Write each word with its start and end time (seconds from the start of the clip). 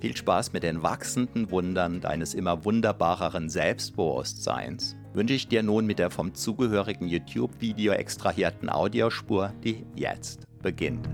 Viel 0.00 0.16
Spaß 0.16 0.54
mit 0.54 0.62
den 0.62 0.82
wachsenden 0.82 1.50
Wundern 1.50 2.00
deines 2.00 2.32
immer 2.32 2.64
wunderbareren 2.64 3.50
Selbstbewusstseins 3.50 4.96
wünsche 5.12 5.34
ich 5.34 5.48
dir 5.48 5.62
nun 5.62 5.84
mit 5.84 5.98
der 5.98 6.10
vom 6.10 6.32
zugehörigen 6.34 7.06
YouTube-Video 7.06 7.92
extrahierten 7.92 8.70
Audiospur, 8.70 9.52
die 9.62 9.84
jetzt 9.96 10.46
beginnt. 10.62 11.06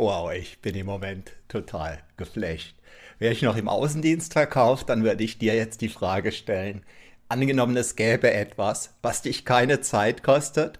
Wow, 0.00 0.30
ich 0.32 0.60
bin 0.60 0.76
im 0.76 0.86
Moment 0.86 1.32
total 1.48 1.98
geflecht. 2.16 2.76
Wäre 3.18 3.32
ich 3.32 3.42
noch 3.42 3.56
im 3.56 3.68
Außendienst 3.68 4.32
verkauft, 4.32 4.90
dann 4.90 5.02
würde 5.02 5.24
ich 5.24 5.38
dir 5.38 5.56
jetzt 5.56 5.80
die 5.80 5.88
Frage 5.88 6.30
stellen, 6.30 6.84
angenommen 7.28 7.76
es 7.76 7.96
gäbe 7.96 8.32
etwas, 8.32 8.94
was 9.02 9.22
dich 9.22 9.44
keine 9.44 9.80
Zeit 9.80 10.22
kostet, 10.22 10.78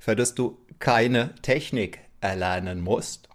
für 0.00 0.16
das 0.16 0.34
du 0.34 0.56
keine 0.78 1.34
Technik 1.42 1.98
erlernen 2.22 2.80
musst, 2.80 3.28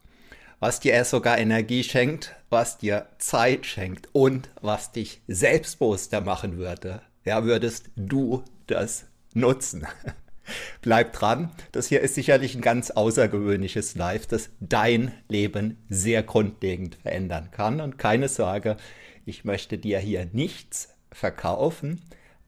was 0.60 0.80
dir 0.80 0.94
erst 0.94 1.12
sogar 1.12 1.38
Energie 1.38 1.84
schenkt, 1.84 2.36
was 2.50 2.80
dir 2.80 3.06
Zeit 3.20 3.68
schenkt 3.68 4.10
und 4.14 4.50
was 4.62 4.94
dich 4.94 5.22
selbstbewusster 5.28 6.22
machen 6.22 6.58
würde. 6.58 7.04
Ja, 7.24 7.44
würdest 7.44 7.92
du 7.96 8.44
das 8.66 9.06
nutzen? 9.36 9.86
Bleib 10.82 11.14
dran. 11.14 11.52
Das 11.72 11.88
hier 11.88 12.02
ist 12.02 12.16
sicherlich 12.16 12.56
ein 12.56 12.62
ganz 12.62 12.92
außergewöhnliches 12.92 13.96
Live, 13.96 14.28
das 14.28 14.50
dein 14.60 15.12
Leben 15.28 15.78
sehr 15.90 16.24
grundlegend 16.24 16.96
verändern 16.96 17.50
kann. 17.52 17.82
Und 17.82 17.98
keine 17.98 18.30
Sorge, 18.30 18.78
ich 19.26 19.46
möchte 19.46 19.78
dir 19.78 20.00
hier 20.00 20.28
nichts 20.32 20.96
verkaufen, 21.12 22.02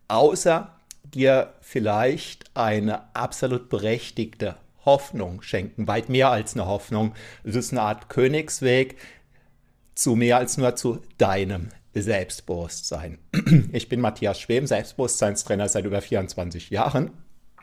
außer 0.08 0.76
dir 1.04 1.54
vielleicht 1.62 2.52
eine 2.56 3.16
absolut 3.16 3.70
berechtigte 3.70 4.56
Hoffnung 4.86 5.42
schenken. 5.42 5.88
Weit 5.88 6.10
mehr 6.10 6.30
als 6.30 6.54
eine 6.54 6.66
Hoffnung. 6.66 7.14
Es 7.44 7.56
ist 7.56 7.72
eine 7.72 7.82
Art 7.82 8.10
Königsweg 8.10 8.98
zu 9.96 10.16
mehr 10.16 10.38
als 10.38 10.58
nur 10.58 10.76
zu 10.76 11.00
deinem 11.18 11.70
Selbstbewusstsein. 11.94 13.20
Ich 13.74 13.90
bin 13.90 14.02
Matthias 14.02 14.40
Schwem, 14.40 14.66
Selbstbewusstseinstrainer 14.66 15.68
seit 15.70 15.86
über 15.86 16.02
24 16.02 16.70
Jahren 16.70 17.12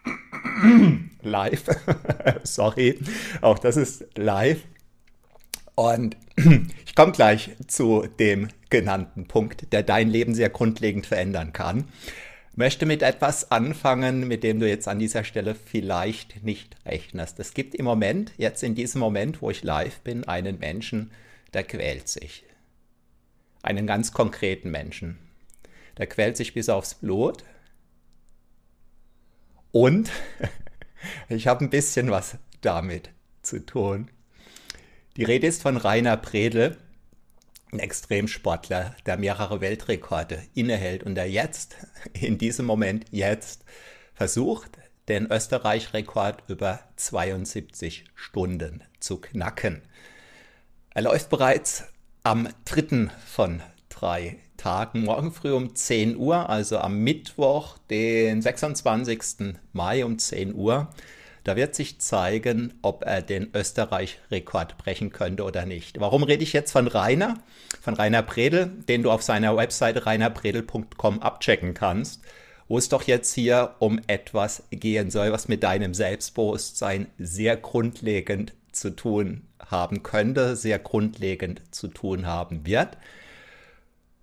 live. 1.23 1.65
Sorry, 2.43 2.99
auch 3.41 3.59
das 3.59 3.77
ist 3.77 4.07
live. 4.17 4.63
Und 5.75 6.17
ich 6.87 6.95
komme 6.95 7.13
gleich 7.13 7.51
zu 7.67 8.07
dem 8.19 8.49
genannten 8.71 9.27
Punkt, 9.27 9.73
der 9.73 9.83
dein 9.83 10.11
Leben 10.11 10.35
sehr 10.35 10.51
grundlegend 10.51 11.07
verändern 11.07 11.53
kann. 11.53 11.85
möchte 12.57 12.87
mit 12.87 13.03
etwas 13.03 13.53
anfangen, 13.53 14.27
mit 14.27 14.43
dem 14.43 14.59
du 14.59 14.69
jetzt 14.69 14.89
an 14.89 14.99
dieser 14.99 15.23
Stelle 15.23 15.55
vielleicht 15.55 16.43
nicht 16.43 16.77
rechnest. 16.85 17.39
Es 17.39 17.55
gibt 17.55 17.77
im 17.77 17.85
Moment, 17.85 18.33
jetzt 18.37 18.65
in 18.65 18.75
diesem 18.75 18.99
Moment, 19.01 19.41
wo 19.41 19.51
ich 19.51 19.63
live 19.63 20.01
bin, 20.01 20.25
einen 20.25 20.59
Menschen, 20.59 21.13
der 21.55 21.63
quält 21.63 22.09
sich. 22.09 22.45
Einen 23.63 23.87
ganz 23.87 24.13
konkreten 24.13 24.71
Menschen. 24.71 25.19
Der 25.97 26.07
quält 26.07 26.37
sich 26.37 26.55
bis 26.55 26.69
aufs 26.69 26.95
Blut. 26.95 27.45
Und 29.73 30.11
ich 31.29 31.47
habe 31.47 31.65
ein 31.65 31.71
bisschen 31.71 32.11
was 32.11 32.39
damit 32.61 33.11
zu 33.43 33.65
tun. 33.65 34.11
Die 35.17 35.25
Rede 35.25 35.47
ist 35.47 35.63
von 35.63 35.77
Rainer 35.77 36.17
Predel 36.17 36.77
ein 37.73 37.81
Extremsportler, 37.81 38.97
der 39.05 39.19
mehrere 39.19 39.61
Weltrekorde 39.61 40.43
innehält 40.55 41.03
und 41.03 41.15
der 41.15 41.31
jetzt, 41.31 41.77
in 42.13 42.39
diesem 42.39 42.67
Moment 42.67 43.07
jetzt, 43.11 43.65
versucht, 44.15 44.71
den 45.09 45.31
Österreich-Rekord 45.31 46.45
über 46.49 46.81
72 46.97 48.05
Stunden 48.15 48.85
zu 49.01 49.21
knacken. 49.21 49.83
Er 50.91 51.03
läuft 51.03 51.31
bereits 51.31 51.85
am 52.23 52.49
dritten 52.65 53.11
von 53.27 53.63
drei 53.89 54.39
Tagen, 54.59 55.05
morgen 55.05 55.33
früh 55.33 55.53
um 55.53 55.75
10 55.75 56.17
Uhr, 56.17 56.51
also 56.51 56.79
am 56.79 56.99
Mittwoch, 56.99 57.79
den 57.89 58.43
26. 58.43 59.55
Mai 59.73 60.05
um 60.05 60.19
10 60.19 60.55
Uhr. 60.55 60.89
Da 61.45 61.57
wird 61.57 61.75
sich 61.75 62.01
zeigen, 62.01 62.75
ob 62.83 63.05
er 63.07 63.23
den 63.23 63.49
Österreich-Rekord 63.55 64.77
brechen 64.77 65.11
könnte 65.13 65.45
oder 65.45 65.65
nicht. 65.65 65.99
Warum 65.99 66.25
rede 66.25 66.43
ich 66.43 66.53
jetzt 66.53 66.73
von 66.73 66.89
Rainer? 66.89 67.39
Von 67.81 67.95
Rainer 67.95 68.23
Predel, 68.23 68.67
den 68.89 69.03
du 69.03 69.11
auf 69.11 69.23
seiner 69.23 69.57
Webseite 69.57 70.05
rainerpredel.com 70.05 71.23
abchecken 71.23 71.73
kannst, 71.73 72.21
wo 72.67 72.77
es 72.77 72.91
doch 72.91 73.05
jetzt 73.05 73.33
hier 73.33 73.77
um 73.79 74.01
etwas 74.09 74.65
gehen 74.71 75.11
soll, 75.11 75.33
was 75.33 75.49
mit 75.49 75.63
deinem 75.63 75.95
Selbstbewusstsein 75.95 77.07
sehr 77.17 77.57
grundlegend 77.57 78.53
zu 78.73 78.91
tun 78.91 79.43
haben 79.65 80.03
könnte, 80.03 80.57
sehr 80.57 80.79
grundlegend 80.79 81.63
zu 81.71 81.89
tun 81.89 82.27
haben 82.27 82.67
wird. 82.67 82.99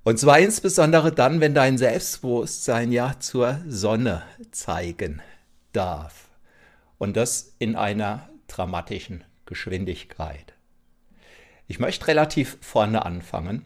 Und 0.06 0.20
zwar 0.20 0.38
insbesondere 0.38 1.12
dann, 1.12 1.42
wenn 1.42 1.56
dein 1.56 1.80
Selbstbewusstsein 1.80 2.92
ja 2.92 3.20
zur 3.20 3.60
Sonne 3.68 4.22
zeigen 4.52 5.24
darf 5.74 6.30
und 7.00 7.18
das 7.18 7.56
in 7.58 7.76
einer 7.76 8.30
dramatischen 8.48 9.24
Geschwindigkeit. 9.48 10.54
Ich 11.66 11.80
möchte 11.80 12.06
relativ 12.06 12.60
vorne 12.62 13.04
anfangen, 13.04 13.66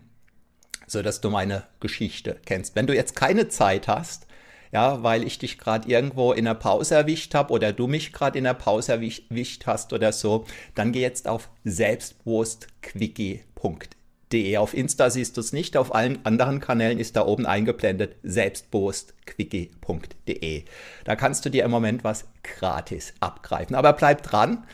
so 0.87 1.01
dass 1.01 1.19
du 1.19 1.29
meine 1.29 1.63
Geschichte 1.81 2.39
kennst. 2.45 2.73
Wenn 2.73 2.87
du 2.87 2.95
jetzt 2.95 3.17
keine 3.17 3.49
Zeit 3.49 3.89
hast, 3.89 4.25
ja, 4.71 5.03
weil 5.03 5.23
ich 5.23 5.39
dich 5.39 5.57
gerade 5.57 5.89
irgendwo 5.89 6.31
in 6.31 6.45
der 6.45 6.53
Pause 6.53 6.95
erwischt 6.95 7.35
habe 7.35 7.51
oder 7.51 7.73
du 7.73 7.87
mich 7.87 8.13
gerade 8.13 8.37
in 8.37 8.45
der 8.45 8.53
Pause 8.53 8.93
erwischt 8.93 9.65
hast 9.65 9.91
oder 9.91 10.13
so, 10.13 10.45
dann 10.73 10.93
geh 10.93 11.01
jetzt 11.01 11.27
auf 11.27 11.49
selbstbewusstquickie.de 11.65 13.98
De. 14.31 14.57
Auf 14.57 14.73
Insta 14.73 15.09
siehst 15.09 15.37
du 15.37 15.41
es 15.41 15.53
nicht, 15.53 15.77
auf 15.77 15.95
allen 15.95 16.25
anderen 16.25 16.59
Kanälen 16.59 16.99
ist 16.99 17.15
da 17.15 17.25
oben 17.25 17.45
eingeblendet 17.45 18.17
selbstbewusstquickie.de. 18.23 20.63
Da 21.03 21.15
kannst 21.15 21.45
du 21.45 21.49
dir 21.49 21.63
im 21.65 21.71
Moment 21.71 22.03
was 22.03 22.25
gratis 22.43 23.13
abgreifen. 23.19 23.75
Aber 23.75 23.93
bleib 23.93 24.23
dran, 24.23 24.65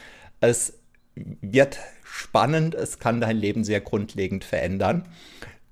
es 0.41 0.79
wird 1.15 1.79
spannend, 2.03 2.75
es 2.75 2.99
kann 2.99 3.21
dein 3.21 3.37
Leben 3.37 3.63
sehr 3.63 3.81
grundlegend 3.81 4.43
verändern. 4.43 5.07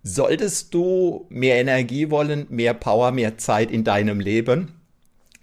Solltest 0.04 0.74
du 0.74 1.26
mehr 1.30 1.56
Energie 1.56 2.10
wollen, 2.10 2.48
mehr 2.50 2.74
Power, 2.74 3.12
mehr 3.12 3.38
Zeit 3.38 3.72
in 3.72 3.84
deinem 3.84 4.20
Leben 4.20 4.74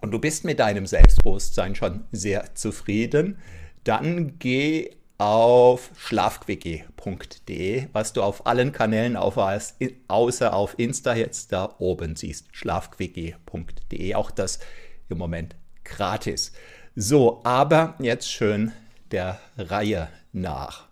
und 0.00 0.12
du 0.12 0.18
bist 0.18 0.44
mit 0.44 0.58
deinem 0.58 0.86
Selbstbewusstsein 0.86 1.74
schon 1.74 2.04
sehr 2.12 2.54
zufrieden, 2.54 3.38
dann 3.84 4.38
geh 4.38 4.90
auf 5.20 5.90
schlafquickie.de, 5.98 7.88
was 7.92 8.14
du 8.14 8.22
auf 8.22 8.46
allen 8.46 8.72
Kanälen 8.72 9.18
aufweist, 9.18 9.76
außer 10.08 10.54
auf 10.54 10.78
Insta 10.78 11.14
jetzt 11.14 11.52
da 11.52 11.74
oben 11.78 12.16
siehst. 12.16 12.46
schlafquickie.de, 12.52 14.14
auch 14.14 14.30
das 14.30 14.60
im 15.10 15.18
Moment 15.18 15.56
gratis. 15.84 16.52
So, 16.96 17.42
aber 17.44 17.96
jetzt 17.98 18.32
schön 18.32 18.72
der 19.10 19.38
Reihe 19.58 20.08
nach. 20.32 20.86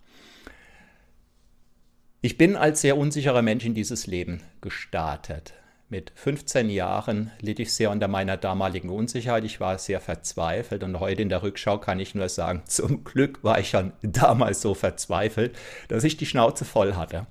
Ich 2.21 2.37
bin 2.37 2.55
als 2.55 2.81
sehr 2.81 2.97
unsicherer 2.97 3.41
Mensch 3.41 3.65
in 3.65 3.73
dieses 3.73 4.05
Leben 4.05 4.43
gestartet. 4.61 5.53
Mit 5.91 6.11
15 6.13 6.69
Jahren 6.69 7.31
litt 7.41 7.59
ich 7.59 7.73
sehr 7.73 7.89
unter 7.89 8.07
meiner 8.07 8.37
damaligen 8.37 8.89
Unsicherheit. 8.89 9.43
Ich 9.43 9.59
war 9.59 9.79
sehr 9.79 9.99
verzweifelt 9.99 10.83
und 10.83 10.99
heute 10.99 11.23
in 11.23 11.29
der 11.29 11.41
Rückschau 11.41 11.79
kann 11.79 11.99
ich 11.99 12.13
nur 12.13 12.29
sagen, 12.29 12.61
zum 12.67 13.03
Glück 13.03 13.43
war 13.43 13.59
ich 13.59 13.71
schon 13.71 13.93
damals 14.03 14.61
so 14.61 14.75
verzweifelt, 14.75 15.57
dass 15.87 16.03
ich 16.03 16.15
die 16.15 16.27
Schnauze 16.27 16.63
voll 16.63 16.93
hatte. 16.93 17.25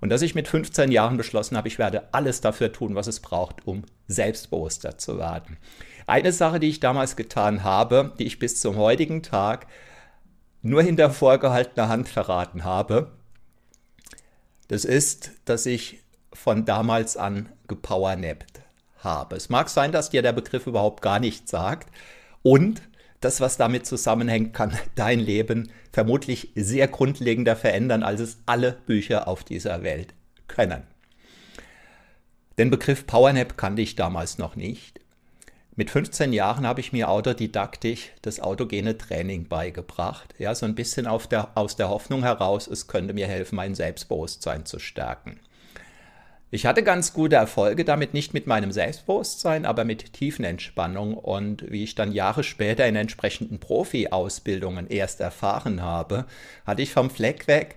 Und 0.00 0.08
dass 0.08 0.22
ich 0.22 0.34
mit 0.34 0.48
15 0.48 0.90
Jahren 0.90 1.18
beschlossen 1.18 1.58
habe, 1.58 1.68
ich 1.68 1.78
werde 1.78 2.14
alles 2.14 2.40
dafür 2.40 2.72
tun, 2.72 2.94
was 2.94 3.08
es 3.08 3.20
braucht, 3.20 3.66
um 3.66 3.82
selbstbewusster 4.06 4.96
zu 4.96 5.18
werden. 5.18 5.58
Eine 6.06 6.32
Sache, 6.32 6.60
die 6.60 6.70
ich 6.70 6.80
damals 6.80 7.14
getan 7.14 7.62
habe, 7.62 8.14
die 8.18 8.24
ich 8.24 8.38
bis 8.38 8.58
zum 8.58 8.76
heutigen 8.76 9.22
Tag 9.22 9.66
nur 10.62 10.82
hinter 10.82 11.10
vorgehaltener 11.10 11.88
Hand 11.88 12.08
verraten 12.08 12.64
habe, 12.64 13.12
das 14.68 14.86
ist, 14.86 15.32
dass 15.44 15.66
ich 15.66 16.02
von 16.32 16.64
damals 16.64 17.16
an 17.16 17.48
gepowernappt 17.68 18.60
habe. 18.98 19.36
Es 19.36 19.48
mag 19.48 19.68
sein, 19.68 19.92
dass 19.92 20.10
dir 20.10 20.22
der 20.22 20.32
Begriff 20.32 20.66
überhaupt 20.66 21.02
gar 21.02 21.20
nichts 21.20 21.50
sagt 21.50 21.88
und 22.42 22.82
das, 23.20 23.40
was 23.40 23.56
damit 23.56 23.86
zusammenhängt, 23.86 24.54
kann 24.54 24.78
dein 24.94 25.20
Leben 25.20 25.70
vermutlich 25.92 26.52
sehr 26.54 26.88
grundlegender 26.88 27.56
verändern, 27.56 28.02
als 28.02 28.20
es 28.20 28.38
alle 28.46 28.72
Bücher 28.86 29.26
auf 29.26 29.44
dieser 29.44 29.82
Welt 29.82 30.14
können. 30.46 30.82
Den 32.58 32.70
Begriff 32.70 33.06
Powernap 33.06 33.56
kannte 33.56 33.82
ich 33.82 33.94
damals 33.94 34.38
noch 34.38 34.56
nicht. 34.56 35.00
Mit 35.76 35.90
15 35.90 36.32
Jahren 36.32 36.66
habe 36.66 36.80
ich 36.80 36.92
mir 36.92 37.08
autodidaktisch 37.08 38.10
das 38.22 38.40
autogene 38.40 38.98
Training 38.98 39.46
beigebracht. 39.46 40.34
Ja, 40.38 40.52
so 40.56 40.66
ein 40.66 40.74
bisschen 40.74 41.06
der, 41.30 41.56
aus 41.56 41.76
der 41.76 41.88
Hoffnung 41.88 42.22
heraus, 42.24 42.66
es 42.66 42.88
könnte 42.88 43.14
mir 43.14 43.28
helfen, 43.28 43.54
mein 43.54 43.76
Selbstbewusstsein 43.76 44.66
zu 44.66 44.80
stärken. 44.80 45.38
Ich 46.50 46.64
hatte 46.64 46.82
ganz 46.82 47.12
gute 47.12 47.36
Erfolge 47.36 47.84
damit, 47.84 48.14
nicht 48.14 48.32
mit 48.32 48.46
meinem 48.46 48.72
Selbstbewusstsein, 48.72 49.66
aber 49.66 49.84
mit 49.84 50.14
Tiefenentspannung. 50.14 51.12
Und 51.14 51.70
wie 51.70 51.84
ich 51.84 51.94
dann 51.94 52.12
Jahre 52.12 52.42
später 52.42 52.86
in 52.86 52.96
entsprechenden 52.96 53.58
Profi-Ausbildungen 53.58 54.86
erst 54.88 55.20
erfahren 55.20 55.82
habe, 55.82 56.24
hatte 56.64 56.80
ich 56.80 56.90
vom 56.92 57.10
Fleck 57.10 57.46
weg 57.48 57.76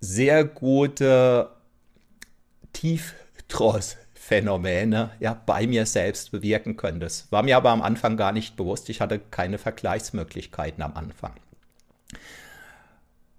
sehr 0.00 0.44
gute 0.44 1.50
Tieftross-Phänomene 2.72 5.10
ja, 5.20 5.34
bei 5.34 5.66
mir 5.66 5.84
selbst 5.84 6.32
bewirken 6.32 6.78
können. 6.78 6.98
Das 6.98 7.30
war 7.30 7.42
mir 7.42 7.58
aber 7.58 7.68
am 7.70 7.82
Anfang 7.82 8.16
gar 8.16 8.32
nicht 8.32 8.56
bewusst. 8.56 8.88
Ich 8.88 9.02
hatte 9.02 9.18
keine 9.18 9.58
Vergleichsmöglichkeiten 9.58 10.82
am 10.82 10.94
Anfang. 10.94 11.34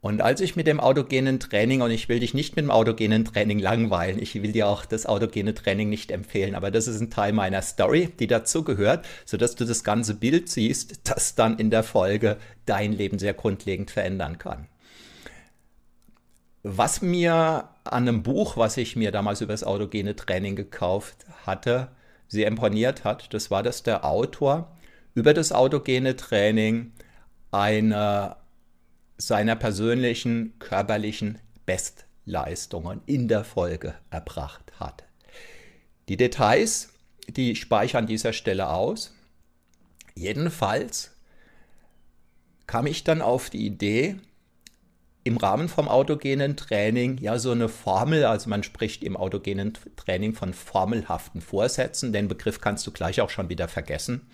Und 0.03 0.21
als 0.21 0.41
ich 0.41 0.57
mit 0.57 0.67
dem 0.67 0.81
autogenen 0.81 1.39
Training, 1.39 1.81
und 1.81 1.89
ich 1.89 2.09
will 2.09 2.19
dich 2.19 2.33
nicht 2.33 2.57
mit 2.57 2.65
dem 2.65 2.71
autogenen 2.71 3.23
Training 3.23 3.57
langweilen, 3.57 4.21
ich 4.21 4.35
will 4.35 4.51
dir 4.51 4.67
auch 4.67 4.83
das 4.83 5.05
autogene 5.05 5.53
Training 5.53 5.87
nicht 5.87 6.11
empfehlen, 6.11 6.55
aber 6.55 6.71
das 6.71 6.89
ist 6.89 6.99
ein 6.99 7.09
Teil 7.09 7.31
meiner 7.31 7.61
Story, 7.61 8.09
die 8.19 8.27
dazugehört, 8.27 9.05
sodass 9.23 9.55
du 9.55 9.63
das 9.63 9.85
ganze 9.85 10.15
Bild 10.15 10.49
siehst, 10.49 11.09
das 11.09 11.35
dann 11.35 11.57
in 11.57 11.69
der 11.69 11.83
Folge 11.83 12.35
dein 12.65 12.91
Leben 12.91 13.17
sehr 13.17 13.33
grundlegend 13.33 13.91
verändern 13.91 14.39
kann. 14.39 14.67
Was 16.63 17.01
mir 17.01 17.69
an 17.85 18.09
einem 18.09 18.23
Buch, 18.23 18.57
was 18.57 18.75
ich 18.75 18.97
mir 18.97 19.13
damals 19.13 19.39
über 19.39 19.53
das 19.53 19.63
autogene 19.63 20.17
Training 20.17 20.57
gekauft 20.57 21.25
hatte, 21.45 21.91
sehr 22.27 22.47
imponiert 22.47 23.05
hat, 23.05 23.33
das 23.33 23.51
war, 23.51 23.63
dass 23.63 23.83
der 23.83 24.03
Autor 24.03 24.75
über 25.13 25.33
das 25.33 25.53
autogene 25.53 26.17
Training 26.17 26.91
eine 27.51 28.35
seiner 29.17 29.55
persönlichen 29.55 30.57
körperlichen 30.59 31.39
Bestleistungen 31.65 33.01
in 33.05 33.27
der 33.27 33.43
Folge 33.43 33.95
erbracht 34.09 34.71
hat. 34.79 35.03
Die 36.09 36.17
Details, 36.17 36.89
die 37.27 37.55
speichern 37.55 38.07
dieser 38.07 38.33
Stelle 38.33 38.69
aus. 38.69 39.13
Jedenfalls 40.15 41.11
kam 42.67 42.87
ich 42.87 43.03
dann 43.03 43.21
auf 43.21 43.49
die 43.49 43.65
Idee, 43.65 44.17
im 45.25 45.37
Rahmen 45.37 45.69
vom 45.69 45.87
autogenen 45.87 46.57
Training 46.57 47.17
ja 47.17 47.39
so 47.39 47.51
eine 47.51 47.69
Formel, 47.69 48.25
also 48.25 48.49
man 48.49 48.61
spricht 48.61 49.03
im 49.03 49.15
autogenen 49.15 49.73
Training 49.95 50.33
von 50.33 50.53
formelhaften 50.53 51.39
Vorsätzen, 51.39 52.11
den 52.11 52.27
Begriff 52.27 52.59
kannst 52.59 52.85
du 52.85 52.91
gleich 52.91 53.21
auch 53.21 53.29
schon 53.29 53.47
wieder 53.47 53.69
vergessen 53.69 54.27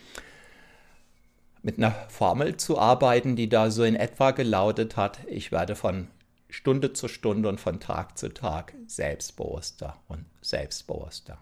mit 1.61 1.77
einer 1.77 1.91
Formel 2.09 2.57
zu 2.57 2.79
arbeiten, 2.79 3.35
die 3.35 3.49
da 3.49 3.71
so 3.71 3.83
in 3.83 3.95
etwa 3.95 4.31
gelautet 4.31 4.97
hat, 4.97 5.19
ich 5.27 5.51
werde 5.51 5.75
von 5.75 6.07
Stunde 6.49 6.93
zu 6.93 7.07
Stunde 7.07 7.47
und 7.49 7.59
von 7.59 7.79
Tag 7.79 8.17
zu 8.17 8.33
Tag 8.33 8.73
selbstbewusster 8.87 9.97
und 10.07 10.25
selbstbewusster. 10.41 11.37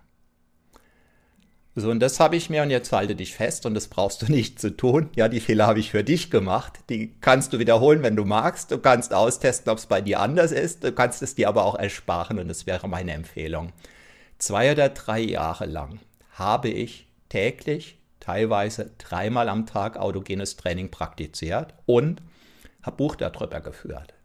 So, 1.79 1.91
und 1.91 1.99
das 1.99 2.19
habe 2.19 2.35
ich 2.35 2.49
mir, 2.49 2.63
und 2.63 2.71
jetzt 2.71 2.91
halte 2.91 3.15
dich 3.15 3.35
fest, 3.35 3.67
und 3.67 3.75
das 3.75 3.87
brauchst 3.87 4.23
du 4.23 4.25
nicht 4.31 4.59
zu 4.59 4.75
tun. 4.75 5.11
Ja, 5.15 5.29
die 5.29 5.39
Fehler 5.39 5.67
habe 5.67 5.79
ich 5.79 5.91
für 5.91 6.03
dich 6.03 6.31
gemacht. 6.31 6.79
Die 6.89 7.13
kannst 7.21 7.53
du 7.53 7.59
wiederholen, 7.59 8.01
wenn 8.01 8.15
du 8.15 8.25
magst. 8.25 8.71
Du 8.71 8.79
kannst 8.79 9.13
austesten, 9.13 9.71
ob 9.71 9.77
es 9.77 9.85
bei 9.85 10.01
dir 10.01 10.19
anders 10.19 10.51
ist. 10.51 10.83
Du 10.83 10.91
kannst 10.91 11.21
es 11.21 11.35
dir 11.35 11.47
aber 11.47 11.65
auch 11.65 11.75
ersparen, 11.75 12.39
und 12.39 12.47
das 12.47 12.65
wäre 12.65 12.89
meine 12.89 13.11
Empfehlung. 13.11 13.73
Zwei 14.39 14.71
oder 14.71 14.89
drei 14.89 15.19
Jahre 15.19 15.67
lang 15.67 15.99
habe 16.33 16.69
ich 16.69 17.07
täglich, 17.29 17.99
teilweise 18.27 18.91
dreimal 18.97 19.47
am 19.47 19.65
Tag 19.65 19.95
autogenes 19.95 20.57
Training 20.57 20.91
praktiziert 20.91 21.73
und 21.85 22.21
habe 22.83 22.97
Buch 22.97 23.15
darüber 23.15 23.61
geführt. 23.61 24.15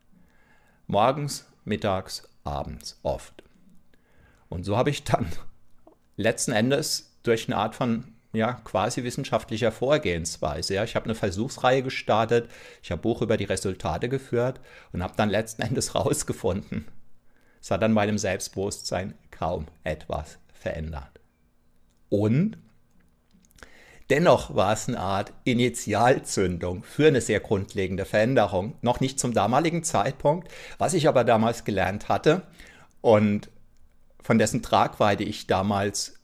Morgens, 0.88 1.46
mittags, 1.64 2.28
abends 2.42 2.98
oft. 3.04 3.44
Und 4.48 4.64
so 4.64 4.76
habe 4.76 4.90
ich 4.90 5.04
dann 5.04 5.28
letzten 6.16 6.50
Endes 6.50 7.16
durch 7.22 7.46
eine 7.46 7.56
Art 7.56 7.76
von 7.76 8.12
ja, 8.32 8.54
quasi 8.54 9.04
wissenschaftlicher 9.04 9.70
Vorgehensweise. 9.70 10.74
Ja. 10.74 10.82
Ich 10.82 10.96
habe 10.96 11.04
eine 11.04 11.14
Versuchsreihe 11.14 11.84
gestartet, 11.84 12.50
ich 12.82 12.90
habe 12.90 13.02
Buch 13.02 13.22
über 13.22 13.36
die 13.36 13.44
Resultate 13.44 14.08
geführt 14.08 14.58
und 14.92 15.04
habe 15.04 15.14
dann 15.16 15.30
letzten 15.30 15.62
Endes 15.68 15.94
rausgefunden, 15.94 16.88
es 17.60 17.70
hat 17.70 17.84
an 17.84 17.92
meinem 17.92 18.18
Selbstbewusstsein 18.18 19.14
kaum 19.30 19.66
etwas 19.84 20.40
verändert. 20.52 21.20
Und 22.08 22.58
dennoch 24.12 24.54
war 24.54 24.74
es 24.74 24.88
eine 24.88 25.00
Art 25.00 25.32
Initialzündung 25.44 26.84
für 26.84 27.06
eine 27.06 27.22
sehr 27.22 27.40
grundlegende 27.40 28.04
Veränderung. 28.04 28.74
Noch 28.82 29.00
nicht 29.00 29.18
zum 29.18 29.32
damaligen 29.32 29.84
Zeitpunkt, 29.84 30.48
was 30.76 30.92
ich 30.92 31.08
aber 31.08 31.24
damals 31.24 31.64
gelernt 31.64 32.10
hatte 32.10 32.42
und 33.00 33.48
von 34.22 34.38
dessen 34.38 34.62
Tragweite 34.62 35.24
ich 35.24 35.46
damals 35.46 36.20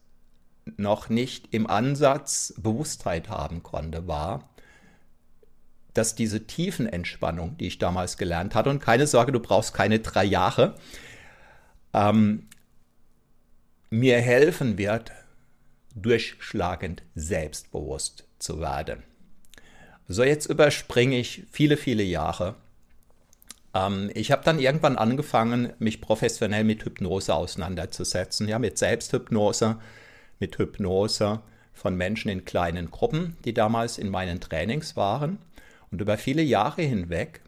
noch 0.76 1.08
nicht 1.08 1.54
im 1.54 1.66
Ansatz 1.66 2.52
Bewusstheit 2.58 3.30
haben 3.30 3.62
konnte, 3.62 4.06
war, 4.06 4.50
dass 5.94 6.14
diese 6.14 6.46
Tiefenentspannung, 6.46 7.56
die 7.56 7.68
ich 7.68 7.78
damals 7.78 8.18
gelernt 8.18 8.54
hatte, 8.54 8.68
und 8.68 8.80
keine 8.80 9.06
Sorge, 9.06 9.32
du 9.32 9.40
brauchst 9.40 9.72
keine 9.72 10.00
drei 10.00 10.24
Jahre, 10.24 10.74
ähm, 11.94 12.48
mir 13.88 14.20
helfen 14.20 14.76
wird, 14.76 15.10
durchschlagend 16.02 17.02
selbstbewusst 17.14 18.24
zu 18.38 18.60
werden. 18.60 19.02
So, 20.08 20.24
jetzt 20.24 20.46
überspringe 20.46 21.18
ich 21.18 21.44
viele, 21.50 21.76
viele 21.76 22.02
Jahre. 22.02 22.54
Ähm, 23.74 24.10
ich 24.14 24.32
habe 24.32 24.44
dann 24.44 24.58
irgendwann 24.58 24.96
angefangen, 24.96 25.72
mich 25.78 26.00
professionell 26.00 26.64
mit 26.64 26.84
Hypnose 26.84 27.34
auseinanderzusetzen, 27.34 28.48
ja, 28.48 28.58
mit 28.58 28.78
Selbsthypnose, 28.78 29.78
mit 30.40 30.56
Hypnose 30.58 31.40
von 31.74 31.94
Menschen 31.94 32.30
in 32.30 32.44
kleinen 32.44 32.90
Gruppen, 32.90 33.36
die 33.44 33.54
damals 33.54 33.98
in 33.98 34.08
meinen 34.08 34.40
Trainings 34.40 34.96
waren. 34.96 35.38
Und 35.90 36.00
über 36.00 36.18
viele 36.18 36.42
Jahre 36.42 36.82
hinweg 36.82 37.42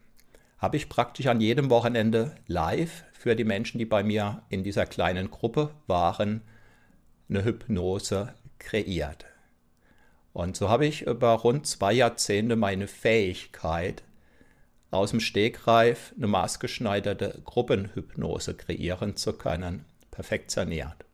habe 0.59 0.77
ich 0.77 0.89
praktisch 0.89 1.27
an 1.27 1.41
jedem 1.41 1.71
Wochenende 1.71 2.35
live 2.47 3.05
für 3.13 3.35
die 3.35 3.45
Menschen, 3.45 3.79
die 3.79 3.87
bei 3.87 4.03
mir 4.03 4.43
in 4.51 4.65
dieser 4.65 4.87
kleinen 4.87 5.31
Gruppe 5.31 5.71
waren, 5.87 6.43
eine 7.29 7.45
Hypnose 7.45 8.35
kreiert. 8.61 9.25
Und 10.33 10.57
so 10.57 10.69
habe 10.69 10.87
ich 10.87 11.03
über 11.03 11.33
rund 11.33 11.67
zwei 11.67 11.93
Jahrzehnte 11.93 12.55
meine 12.55 12.87
Fähigkeit, 12.87 14.05
aus 14.93 15.11
dem 15.11 15.21
Stegreif 15.21 16.13
eine 16.17 16.27
maßgeschneiderte 16.27 17.43
Gruppenhypnose 17.45 18.55
kreieren 18.55 19.17
zu 19.17 19.33
können, 19.33 19.85
perfektioniert. 20.11 21.05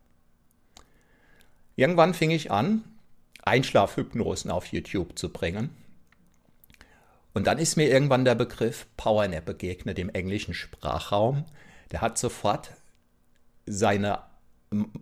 Irgendwann 1.75 2.15
fing 2.15 2.31
ich 2.31 2.51
an, 2.51 2.83
Einschlafhypnosen 3.43 4.49
auf 4.51 4.67
YouTube 4.67 5.17
zu 5.17 5.31
bringen. 5.31 5.69
Und 7.33 7.45
dann 7.45 7.59
ist 7.59 7.75
mir 7.77 7.87
irgendwann 7.87 8.25
der 8.25 8.33
Begriff 8.33 8.87
Powernap 8.97 9.45
begegnet 9.45 9.99
im 9.99 10.09
englischen 10.09 10.55
Sprachraum. 10.55 11.45
Der 11.91 12.01
hat 12.01 12.17
sofort 12.17 12.71
seine, 13.67 14.23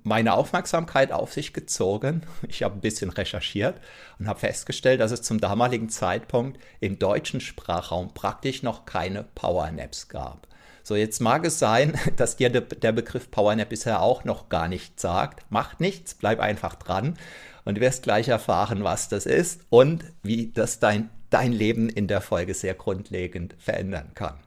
meine 0.03 0.33
Aufmerksamkeit 0.33 1.11
auf 1.11 1.33
sich 1.33 1.53
gezogen. 1.53 2.21
Ich 2.47 2.63
habe 2.63 2.75
ein 2.75 2.81
bisschen 2.81 3.09
recherchiert 3.09 3.79
und 4.19 4.27
habe 4.27 4.39
festgestellt, 4.39 5.01
dass 5.01 5.11
es 5.11 5.21
zum 5.21 5.39
damaligen 5.39 5.89
Zeitpunkt 5.89 6.59
im 6.79 6.99
deutschen 6.99 7.41
Sprachraum 7.41 8.13
praktisch 8.13 8.63
noch 8.63 8.85
keine 8.85 9.23
Powernaps 9.35 10.07
gab. 10.07 10.47
So, 10.83 10.95
jetzt 10.95 11.19
mag 11.19 11.45
es 11.45 11.57
sein, 11.57 11.99
dass 12.15 12.37
dir 12.37 12.49
der 12.49 12.91
Begriff 12.91 13.31
Powernap 13.31 13.69
bisher 13.69 14.01
auch 14.01 14.23
noch 14.23 14.49
gar 14.49 14.67
nichts 14.67 15.01
sagt. 15.01 15.51
Macht 15.51 15.79
nichts, 15.79 16.13
bleib 16.13 16.39
einfach 16.39 16.75
dran 16.75 17.17
und 17.63 17.75
du 17.75 17.81
wirst 17.81 18.03
gleich 18.03 18.27
erfahren, 18.27 18.83
was 18.83 19.09
das 19.09 19.25
ist 19.25 19.61
und 19.69 20.05
wie 20.21 20.51
das 20.51 20.79
dein, 20.79 21.09
dein 21.31 21.51
Leben 21.51 21.89
in 21.89 22.07
der 22.07 22.21
Folge 22.21 22.53
sehr 22.53 22.75
grundlegend 22.75 23.55
verändern 23.57 24.11
kann. 24.13 24.44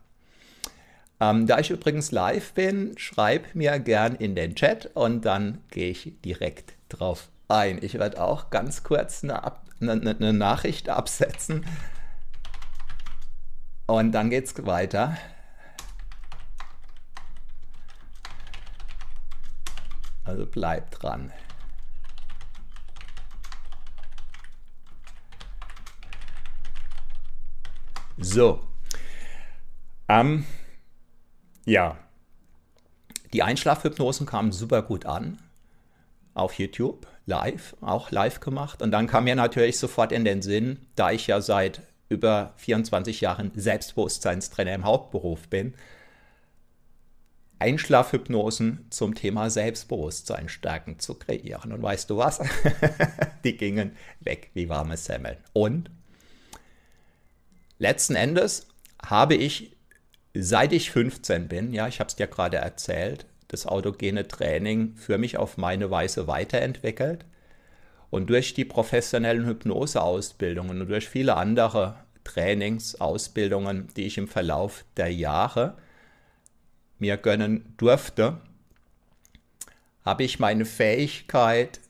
Ähm, 1.21 1.47
da 1.47 1.59
ich 1.59 1.71
übrigens 1.71 2.13
live 2.13 2.53
bin, 2.53 2.97
schreib 2.97 3.55
mir 3.55 3.79
gern 3.81 4.15
in 4.15 4.37
den 4.37 4.55
Chat 4.55 4.91
und 4.95 5.25
dann 5.25 5.63
gehe 5.71 5.91
ich 5.91 6.13
direkt 6.25 6.75
drauf 6.89 7.29
ein. 7.49 7.83
Ich 7.83 7.95
werde 7.95 8.23
auch 8.23 8.51
ganz 8.51 8.85
kurz 8.85 9.25
eine, 9.25 9.53
eine, 9.81 10.11
eine 10.11 10.33
Nachricht 10.33 10.89
absetzen 10.89 11.65
und 13.87 14.13
dann 14.13 14.31
geht 14.31 14.45
es 14.45 14.67
weiter. 14.67 15.17
Also 20.25 20.45
bleibt 20.45 21.03
dran. 21.03 21.33
So. 28.19 28.61
Ähm, 30.09 30.45
ja. 31.69 31.97
Die 33.33 33.43
Einschlafhypnosen 33.43 34.27
kamen 34.27 34.53
super 34.53 34.83
gut 34.83 35.07
an. 35.07 35.39
Auf 36.35 36.55
YouTube, 36.55 37.07
live, 37.27 37.77
auch 37.81 38.11
live 38.11 38.41
gemacht. 38.41 38.81
Und 38.81 38.91
dann 38.91 39.07
kam 39.07 39.25
mir 39.25 39.35
natürlich 39.35 39.79
sofort 39.79 40.13
in 40.13 40.25
den 40.25 40.41
Sinn, 40.41 40.87
da 40.95 41.11
ich 41.11 41.27
ja 41.27 41.41
seit 41.41 41.83
über 42.09 42.55
24 42.57 43.21
Jahren 43.21 43.53
Selbstbewusstseinstrainer 43.55 44.75
im 44.75 44.85
Hauptberuf 44.85 45.49
bin, 45.49 45.75
Einschlafhypnosen 47.59 48.87
zum 48.91 49.15
Thema 49.15 49.51
Selbstbewusstsein 49.51 50.49
stärken 50.49 50.99
zu 51.01 51.15
kreieren. 51.15 51.73
Und 51.73 51.83
weißt 51.83 52.09
du 52.09 52.17
was? 52.17 52.41
Die 53.45 53.57
gingen 53.57 53.97
weg 54.21 54.51
wie 54.55 54.69
warme 54.69 54.97
Semmeln. 54.97 55.39
Und 55.53 55.91
letzten 57.79 58.15
Endes 58.15 58.69
habe 59.05 59.35
ich, 59.35 59.77
seit 60.43 60.73
ich 60.73 60.91
15 60.91 61.49
bin, 61.49 61.73
ja, 61.73 61.89
ich 61.89 62.01
habe 62.01 62.09
es 62.09 62.17
dir 62.17 62.27
gerade 62.27 62.59
erzählt, 62.59 63.27
das 63.49 63.67
autogene 63.67 64.29
Training 64.29 64.95
für 64.97 65.19
mich 65.19 65.37
auf 65.37 65.57
meine 65.57 65.91
Weise 65.91 66.27
weiterentwickelt. 66.27 67.25
Und 68.11 68.31
durch 68.31 68.55
die 68.55 68.65
professionellen 68.65 69.47
Hypnoseausbildungen 69.47 70.81
und 70.81 70.89
durch 70.89 71.09
viele 71.09 71.37
andere 71.37 71.97
Trainingsausbildungen, 72.25 73.89
die 73.97 74.05
ich 74.05 74.19
im 74.19 74.29
Verlauf 74.29 74.85
der 74.97 75.13
Jahre 75.13 75.77
mir 76.99 77.17
gönnen 77.17 77.75
durfte, 77.77 78.41
habe 80.05 80.25
ich 80.25 80.39
meine 80.39 80.65
Fähigkeit, 80.65 81.81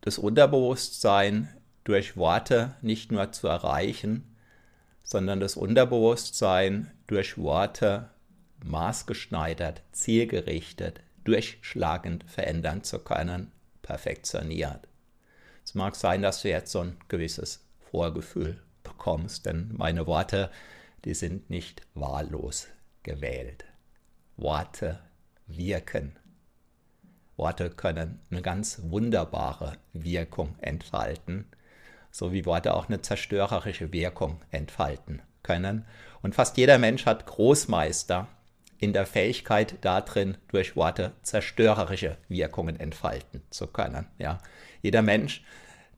das 0.00 0.18
Unterbewusstsein 0.18 1.48
durch 1.84 2.16
Worte 2.16 2.74
nicht 2.82 3.12
nur 3.12 3.32
zu 3.32 3.48
erreichen, 3.48 4.34
sondern 5.02 5.40
das 5.40 5.56
Unterbewusstsein 5.56 6.90
durch 7.08 7.38
Worte 7.38 8.10
maßgeschneidert, 8.64 9.82
zielgerichtet, 9.92 11.00
durchschlagend 11.24 12.24
verändern 12.24 12.84
zu 12.84 12.98
können, 12.98 13.50
perfektioniert. 13.82 14.86
Es 15.64 15.74
mag 15.74 15.96
sein, 15.96 16.22
dass 16.22 16.42
du 16.42 16.48
jetzt 16.48 16.70
so 16.70 16.80
ein 16.80 16.96
gewisses 17.08 17.64
Vorgefühl 17.90 18.62
bekommst, 18.84 19.46
denn 19.46 19.74
meine 19.76 20.06
Worte, 20.06 20.50
die 21.04 21.14
sind 21.14 21.50
nicht 21.50 21.82
wahllos 21.94 22.68
gewählt. 23.02 23.64
Worte 24.36 25.00
wirken. 25.46 26.16
Worte 27.36 27.70
können 27.70 28.20
eine 28.30 28.42
ganz 28.42 28.80
wunderbare 28.82 29.78
Wirkung 29.92 30.58
entfalten, 30.60 31.46
so 32.10 32.32
wie 32.32 32.44
Worte 32.44 32.74
auch 32.74 32.88
eine 32.88 33.00
zerstörerische 33.00 33.92
Wirkung 33.92 34.42
entfalten 34.50 35.22
können. 35.48 35.86
Und 36.22 36.34
fast 36.34 36.58
jeder 36.58 36.78
Mensch 36.78 37.06
hat 37.06 37.26
Großmeister 37.26 38.28
in 38.78 38.92
der 38.92 39.06
Fähigkeit 39.06 39.76
darin, 39.80 40.36
durch 40.48 40.76
Worte 40.76 41.12
zerstörerische 41.22 42.16
Wirkungen 42.28 42.78
entfalten 42.78 43.42
zu 43.50 43.66
können. 43.66 44.06
Ja. 44.18 44.38
Jeder 44.82 45.02
Mensch, 45.02 45.42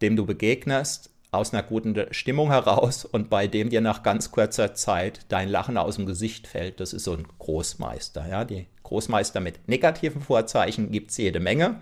dem 0.01 0.17
du 0.17 0.25
begegnest, 0.25 1.11
aus 1.33 1.53
einer 1.53 1.63
guten 1.63 2.07
Stimmung 2.13 2.51
heraus 2.51 3.05
und 3.05 3.29
bei 3.29 3.47
dem 3.47 3.71
dir 3.71 3.81
nach 3.81 4.03
ganz 4.03 4.31
kurzer 4.31 4.75
Zeit 4.75 5.21
dein 5.29 5.49
Lachen 5.49 5.77
aus 5.77 5.97
dem 5.97 6.07
Gesicht 6.07 6.47
fällt. 6.47 6.81
Das 6.81 6.93
ist 6.93 7.05
so 7.05 7.13
ein 7.13 7.27
Großmeister. 7.39 8.27
Ja? 8.29 8.45
Die 8.45 8.67
Großmeister 8.83 9.41
mit 9.41 9.69
negativen 9.69 10.23
Vorzeichen 10.23 10.91
gibt 10.91 11.11
es 11.11 11.19
jede 11.19 11.41
Menge. 11.41 11.81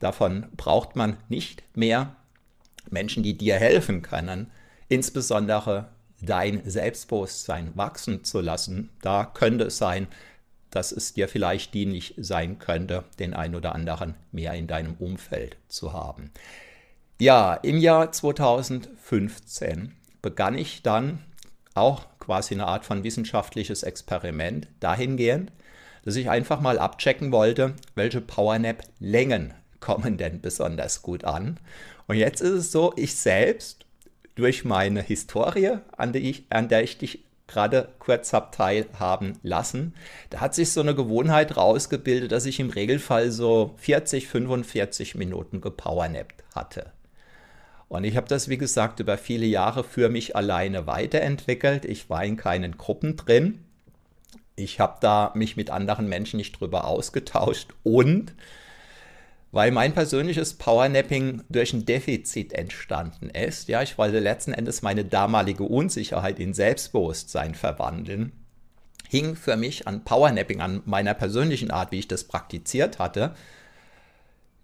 Davon 0.00 0.46
braucht 0.56 0.96
man 0.96 1.16
nicht 1.28 1.62
mehr. 1.74 2.16
Menschen, 2.90 3.22
die 3.22 3.36
dir 3.36 3.56
helfen 3.56 4.02
können, 4.02 4.50
insbesondere 4.88 5.88
dein 6.20 6.62
Selbstbewusstsein 6.68 7.72
wachsen 7.74 8.24
zu 8.24 8.40
lassen. 8.40 8.90
Da 9.02 9.24
könnte 9.24 9.64
es 9.64 9.78
sein, 9.78 10.08
dass 10.70 10.92
es 10.92 11.14
dir 11.14 11.28
vielleicht 11.28 11.74
dienlich 11.74 12.14
sein 12.16 12.58
könnte, 12.58 13.04
den 13.18 13.34
ein 13.34 13.54
oder 13.54 13.74
anderen 13.74 14.14
mehr 14.32 14.52
in 14.54 14.66
deinem 14.66 14.94
Umfeld 14.94 15.56
zu 15.68 15.92
haben. 15.92 16.30
Ja, 17.18 17.54
im 17.54 17.78
Jahr 17.78 18.12
2015 18.12 19.92
begann 20.20 20.58
ich 20.58 20.82
dann 20.82 21.24
auch 21.74 22.04
quasi 22.18 22.54
eine 22.54 22.66
Art 22.66 22.84
von 22.84 23.04
wissenschaftliches 23.04 23.82
Experiment 23.84 24.68
dahingehend, 24.80 25.52
dass 26.04 26.16
ich 26.16 26.28
einfach 26.28 26.60
mal 26.60 26.78
abchecken 26.78 27.32
wollte, 27.32 27.74
welche 27.94 28.20
Powernap-Längen 28.20 29.54
kommen 29.80 30.16
denn 30.18 30.40
besonders 30.40 31.02
gut 31.02 31.24
an. 31.24 31.58
Und 32.06 32.16
jetzt 32.16 32.40
ist 32.40 32.52
es 32.52 32.72
so, 32.72 32.92
ich 32.96 33.14
selbst 33.14 33.85
durch 34.36 34.64
meine 34.64 35.02
Historie, 35.02 35.78
an 35.96 36.12
der 36.12 36.22
ich, 36.22 36.44
an 36.50 36.68
der 36.68 36.84
ich 36.84 36.98
dich 36.98 37.24
gerade 37.48 37.88
kurz 37.98 38.32
habe 38.32 38.50
teilhaben 38.50 39.38
lassen, 39.42 39.94
da 40.30 40.40
hat 40.40 40.54
sich 40.54 40.72
so 40.72 40.80
eine 40.80 40.94
Gewohnheit 40.94 41.56
rausgebildet, 41.56 42.32
dass 42.32 42.46
ich 42.46 42.60
im 42.60 42.70
Regelfall 42.70 43.30
so 43.30 43.74
40, 43.78 44.28
45 44.28 45.14
Minuten 45.14 45.60
gepowernappt 45.60 46.44
hatte. 46.54 46.92
Und 47.88 48.04
ich 48.04 48.16
habe 48.16 48.26
das, 48.28 48.48
wie 48.48 48.58
gesagt, 48.58 49.00
über 49.00 49.16
viele 49.16 49.46
Jahre 49.46 49.84
für 49.84 50.08
mich 50.08 50.34
alleine 50.34 50.86
weiterentwickelt. 50.86 51.84
Ich 51.84 52.10
war 52.10 52.24
in 52.24 52.36
keinen 52.36 52.76
Gruppen 52.76 53.16
drin. 53.16 53.60
Ich 54.56 54.80
habe 54.80 54.96
da 55.00 55.32
mich 55.34 55.56
mit 55.56 55.70
anderen 55.70 56.08
Menschen 56.08 56.38
nicht 56.38 56.58
drüber 56.58 56.86
ausgetauscht 56.86 57.74
und 57.84 58.34
weil 59.56 59.70
mein 59.70 59.94
persönliches 59.94 60.52
Powernapping 60.52 61.42
durch 61.48 61.72
ein 61.72 61.86
Defizit 61.86 62.52
entstanden 62.52 63.30
ist. 63.30 63.70
Ja, 63.70 63.80
ich 63.80 63.96
wollte 63.96 64.18
letzten 64.18 64.52
Endes 64.52 64.82
meine 64.82 65.02
damalige 65.02 65.64
Unsicherheit 65.64 66.38
in 66.38 66.52
Selbstbewusstsein 66.52 67.54
verwandeln. 67.54 68.32
Hing 69.08 69.34
für 69.34 69.56
mich 69.56 69.88
an 69.88 70.04
Powernapping, 70.04 70.60
an 70.60 70.82
meiner 70.84 71.14
persönlichen 71.14 71.70
Art, 71.70 71.90
wie 71.90 72.00
ich 72.00 72.06
das 72.06 72.24
praktiziert 72.24 72.98
hatte, 72.98 73.34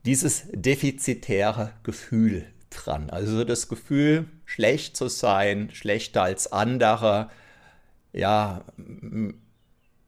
dieses 0.05 0.43
defizitäre 0.53 1.73
Gefühl 1.85 2.45
dran. 2.69 3.09
Also 3.09 3.45
das 3.45 3.69
Gefühl, 3.69 4.27
schlecht 4.45 4.95
zu 4.95 5.09
sein, 5.09 5.71
schlechter 5.73 6.25
als 6.25 6.53
andere, 6.53 7.31
ja, 8.13 8.63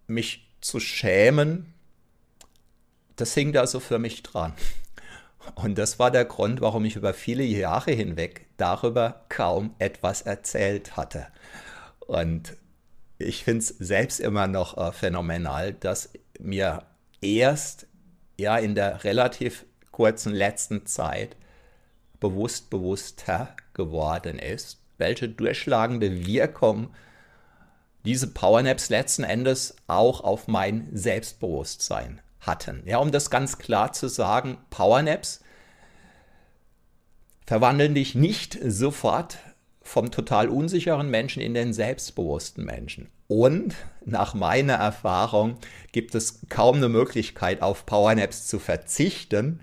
mich 0.07 0.47
zu 0.61 0.79
schämen, 0.79 1.74
das 3.17 3.35
hing 3.35 3.53
da 3.53 3.67
so 3.67 3.81
für 3.81 3.99
mich 3.99 4.23
dran. 4.23 4.53
Und 5.55 5.79
das 5.79 5.99
war 5.99 6.11
der 6.11 6.25
Grund, 6.25 6.61
warum 6.61 6.85
ich 6.85 6.97
über 6.97 7.15
viele 7.15 7.45
Jahre 7.45 7.93
hinweg 7.93 8.47
darüber 8.57 9.25
kaum 9.29 9.75
etwas 9.79 10.23
erzählt 10.23 10.97
hatte. 10.97 11.27
Und 12.07 12.57
ich 13.19 13.45
finde 13.45 13.61
es 13.61 13.69
selbst 13.69 14.21
immer 14.21 14.47
noch 14.47 14.77
äh, 14.77 14.93
phänomenal, 14.93 15.75
dass 15.75 16.11
mir 16.39 16.85
erst 17.21 17.87
ja 18.39 18.57
in 18.57 18.75
der 18.75 19.05
relativ 19.05 19.65
kurzen 19.93 20.35
letzten 20.35 20.87
Zeit 20.87 21.37
bewusst 22.21 22.71
bewusster 22.71 23.55
geworden 23.75 24.39
ist, 24.39 24.79
welche 24.99 25.29
durchschlagende 25.29 26.27
Wirkung 26.27 26.89
diese 28.05 28.27
Powernaps 28.29 28.89
letzten 28.89 29.25
Endes 29.25 29.77
auch 29.87 30.23
auf 30.23 30.49
mein 30.49 30.89
Selbstbewusstsein 30.93 32.21
hatten. 32.47 32.83
Ja, 32.87 32.99
um 32.99 33.13
das 33.13 33.31
ganz 33.31 33.59
klar 33.59 33.93
zu 33.93 34.09
sagen, 34.09 34.59
Powernaps 34.71 35.41
verwandeln 37.47 37.95
dich 37.95 38.15
nicht 38.15 38.59
sofort 38.65 39.39
vom 39.83 40.11
total 40.11 40.49
unsicheren 40.49 41.11
Menschen 41.11 41.43
in 41.43 41.55
den 41.55 41.73
selbstbewussten 41.73 42.65
Menschen. 42.65 43.11
Und 43.29 43.75
nach 44.05 44.35
meiner 44.35 44.75
Erfahrung 44.75 45.59
gibt 45.93 46.15
es 46.15 46.41
kaum 46.49 46.77
eine 46.77 46.89
Möglichkeit, 46.89 47.63
auf 47.63 47.87
Powernaps 47.87 48.47
zu 48.47 48.59
verzichten, 48.59 49.61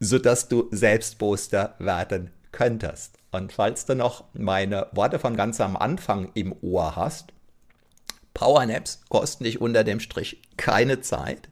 sodass 0.00 0.48
du 0.48 0.68
selbstbewusster 0.70 1.74
werden 1.78 2.30
könntest. 2.52 3.18
Und 3.30 3.52
falls 3.52 3.84
du 3.84 3.94
noch 3.94 4.24
meine 4.32 4.86
Worte 4.92 5.18
von 5.18 5.36
ganz 5.36 5.60
am 5.60 5.76
Anfang 5.76 6.30
im 6.34 6.54
Ohr 6.62 6.96
hast, 6.96 7.32
Powernaps 8.32 9.02
kosten 9.08 9.44
dich 9.44 9.60
unter 9.60 9.84
dem 9.84 10.00
Strich 10.00 10.42
keine 10.56 11.00
Zeit. 11.00 11.48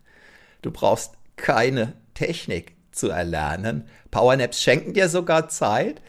Du 0.66 0.72
brauchst 0.72 1.12
keine 1.36 1.92
Technik 2.14 2.74
zu 2.90 3.08
erlernen. 3.08 3.88
Powernaps 4.10 4.60
schenken 4.60 4.94
dir 4.94 5.08
sogar 5.08 5.48
Zeit. 5.48 6.02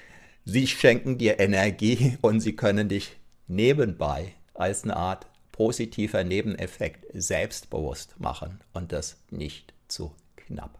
Sie 0.45 0.65
schenken 0.65 1.19
dir 1.19 1.39
Energie 1.39 2.17
und 2.21 2.39
sie 2.39 2.55
können 2.55 2.89
dich 2.89 3.17
nebenbei 3.45 4.33
als 4.55 4.83
eine 4.83 4.97
Art 4.97 5.27
positiver 5.51 6.23
Nebeneffekt 6.23 7.05
selbstbewusst 7.13 8.19
machen 8.19 8.59
und 8.73 8.91
das 8.93 9.17
nicht 9.29 9.75
zu 9.89 10.15
knapp. 10.37 10.79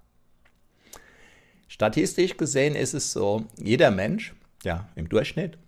Statistisch 1.68 2.36
gesehen 2.36 2.74
ist 2.74 2.96
es 2.96 3.12
so, 3.12 3.46
jeder 3.60 3.92
Mensch, 3.92 4.34
ja, 4.64 4.90
im 4.96 5.08
Durchschnitt, 5.08 5.60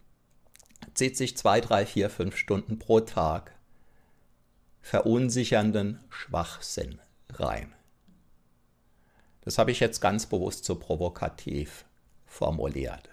zieht 0.96 1.16
sich 1.16 1.38
zwei, 1.38 1.62
drei, 1.62 1.86
vier, 1.86 2.10
fünf 2.10 2.38
Stunden 2.38 2.80
pro 2.80 3.02
Tag 3.02 3.54
verunsichernden 4.82 6.00
Schwachsinn 6.10 7.00
rein. 7.30 7.76
Das 9.42 9.58
habe 9.58 9.72
ich 9.72 9.80
jetzt 9.80 10.02
ganz 10.02 10.26
bewusst 10.26 10.66
so 10.66 10.76
provokativ 10.76 11.86
formuliert. 12.26 13.10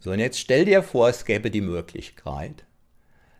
So, 0.00 0.10
und 0.10 0.18
jetzt 0.18 0.38
stell 0.38 0.64
dir 0.64 0.82
vor, 0.82 1.08
es 1.08 1.24
gäbe 1.24 1.50
die 1.50 1.60
Möglichkeit, 1.60 2.64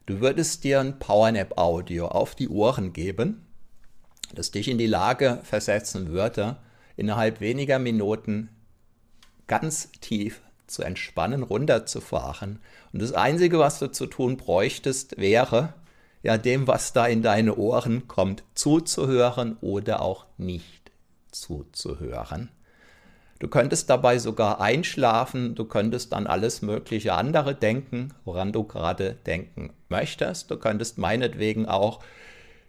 du 0.07 0.21
würdest 0.21 0.63
dir 0.63 0.81
ein 0.81 0.99
Powernap-Audio 0.99 2.07
auf 2.07 2.35
die 2.35 2.49
Ohren 2.49 2.93
geben, 2.93 3.47
das 4.35 4.51
dich 4.51 4.69
in 4.69 4.79
die 4.79 4.87
Lage 4.87 5.41
versetzen 5.43 6.09
würde, 6.09 6.59
innerhalb 6.97 7.41
weniger 7.41 7.79
Minuten 7.79 8.49
ganz 9.49 9.91
tief 10.01 10.41
zu 10.67 10.83
entspannen, 10.83 11.43
runterzufahren. 11.43 12.61
Und 12.93 13.03
das 13.03 13.13
Einzige, 13.13 13.59
was 13.59 13.79
du 13.79 13.91
zu 13.91 14.07
tun 14.07 14.37
bräuchtest, 14.37 15.19
wäre, 15.19 15.75
ja, 16.23 16.39
dem, 16.39 16.69
was 16.69 16.93
da 16.93 17.07
in 17.07 17.23
deine 17.23 17.57
Ohren 17.57 18.07
kommt, 18.07 18.45
zuzuhören 18.55 19.57
oder 19.61 20.01
auch 20.01 20.27
nicht 20.39 20.82
zuzuhören. 21.33 22.51
Du 23.39 23.49
könntest 23.49 23.91
dabei 23.91 24.19
sogar 24.19 24.61
einschlafen, 24.61 25.57
du 25.57 25.65
könntest 25.65 26.15
an 26.15 26.29
alles 26.29 26.63
mögliche 26.63 27.15
andere 27.15 27.57
denken, 27.57 28.15
woran 28.25 28.53
du 28.53 28.63
gerade 28.63 29.17
denken 29.27 29.73
möchtest. 29.89 30.51
Du 30.51 30.57
könntest 30.59 30.97
meinetwegen 30.97 31.67
auch 31.67 31.99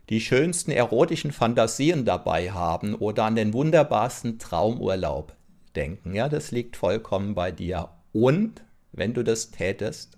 die 0.10 0.20
schönsten 0.20 0.72
erotischen 0.72 1.32
Fantasien 1.32 2.06
dabei 2.06 2.52
haben 2.52 2.96
oder 2.96 3.26
an 3.26 3.36
den 3.36 3.54
wunderbarsten 3.54 4.40
Traumurlaub 4.40 5.34
denken. 5.76 6.16
Ja, 6.16 6.28
das 6.28 6.52
liegt 6.52 6.76
vollkommen 6.76 7.36
bei 7.36 7.52
dir. 7.52 7.90
Und 8.12 8.64
wenn 8.92 9.14
du 9.14 9.24
das 9.24 9.52
tätest 9.52 10.18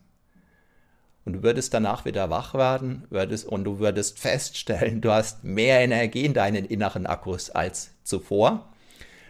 und 1.26 1.34
du 1.34 1.44
würdest 1.44 1.74
danach 1.74 2.06
wieder 2.06 2.30
wach 2.30 2.54
werden 2.54 3.06
würdest, 3.10 3.48
und 3.48 3.64
du 3.64 3.80
würdest 3.80 4.20
feststellen, 4.20 5.02
du 5.02 5.12
hast 5.12 5.44
mehr 5.44 5.82
Energie 5.82 6.26
in 6.26 6.34
deinen 6.34 6.66
inneren 6.66 7.08
Akkus 7.08 7.50
als 7.50 7.92
zuvor. 8.04 8.70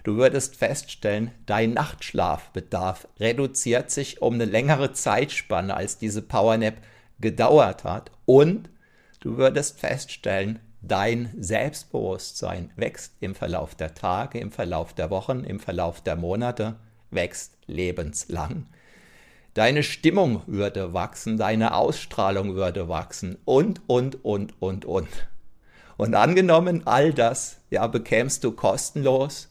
Du 0.03 0.17
würdest 0.17 0.55
feststellen, 0.55 1.31
dein 1.47 1.73
Nachtschlafbedarf 1.73 3.07
reduziert 3.19 3.89
sich 3.89 4.21
um 4.21 4.35
eine 4.35 4.45
längere 4.45 4.93
Zeitspanne, 4.93 5.75
als 5.75 5.97
diese 5.97 6.21
Powernap 6.21 6.75
gedauert 7.19 7.83
hat. 7.85 8.11
Und 8.25 8.69
du 9.21 9.37
würdest 9.37 9.79
feststellen, 9.79 10.59
dein 10.81 11.33
Selbstbewusstsein 11.39 12.71
wächst 12.75 13.13
im 13.19 13.33
Verlauf 13.33 13.73
der 13.73 13.95
Tage, 13.95 14.37
im 14.37 14.51
Verlauf 14.51 14.93
der 14.93 15.09
Wochen, 15.09 15.43
im 15.43 15.59
Verlauf 15.59 16.01
der 16.01 16.17
Monate, 16.17 16.75
wächst 17.09 17.57
lebenslang. 17.65 18.67
Deine 19.55 19.83
Stimmung 19.83 20.41
würde 20.47 20.93
wachsen, 20.93 21.37
deine 21.37 21.75
Ausstrahlung 21.75 22.55
würde 22.55 22.89
wachsen 22.89 23.37
und, 23.45 23.81
und, 23.87 24.23
und, 24.25 24.53
und, 24.61 24.83
und. 24.83 25.07
Und 25.95 26.13
angenommen, 26.13 26.85
all 26.85 27.13
das 27.13 27.61
ja, 27.69 27.87
bekämst 27.87 28.43
du 28.43 28.51
kostenlos 28.51 29.49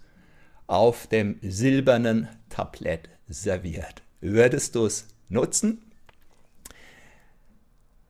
auf 0.66 1.06
dem 1.06 1.38
silbernen 1.40 2.28
Tablett 2.50 3.08
serviert. 3.28 4.02
Würdest 4.20 4.74
du 4.74 4.84
es 4.84 5.08
nutzen? 5.30 5.82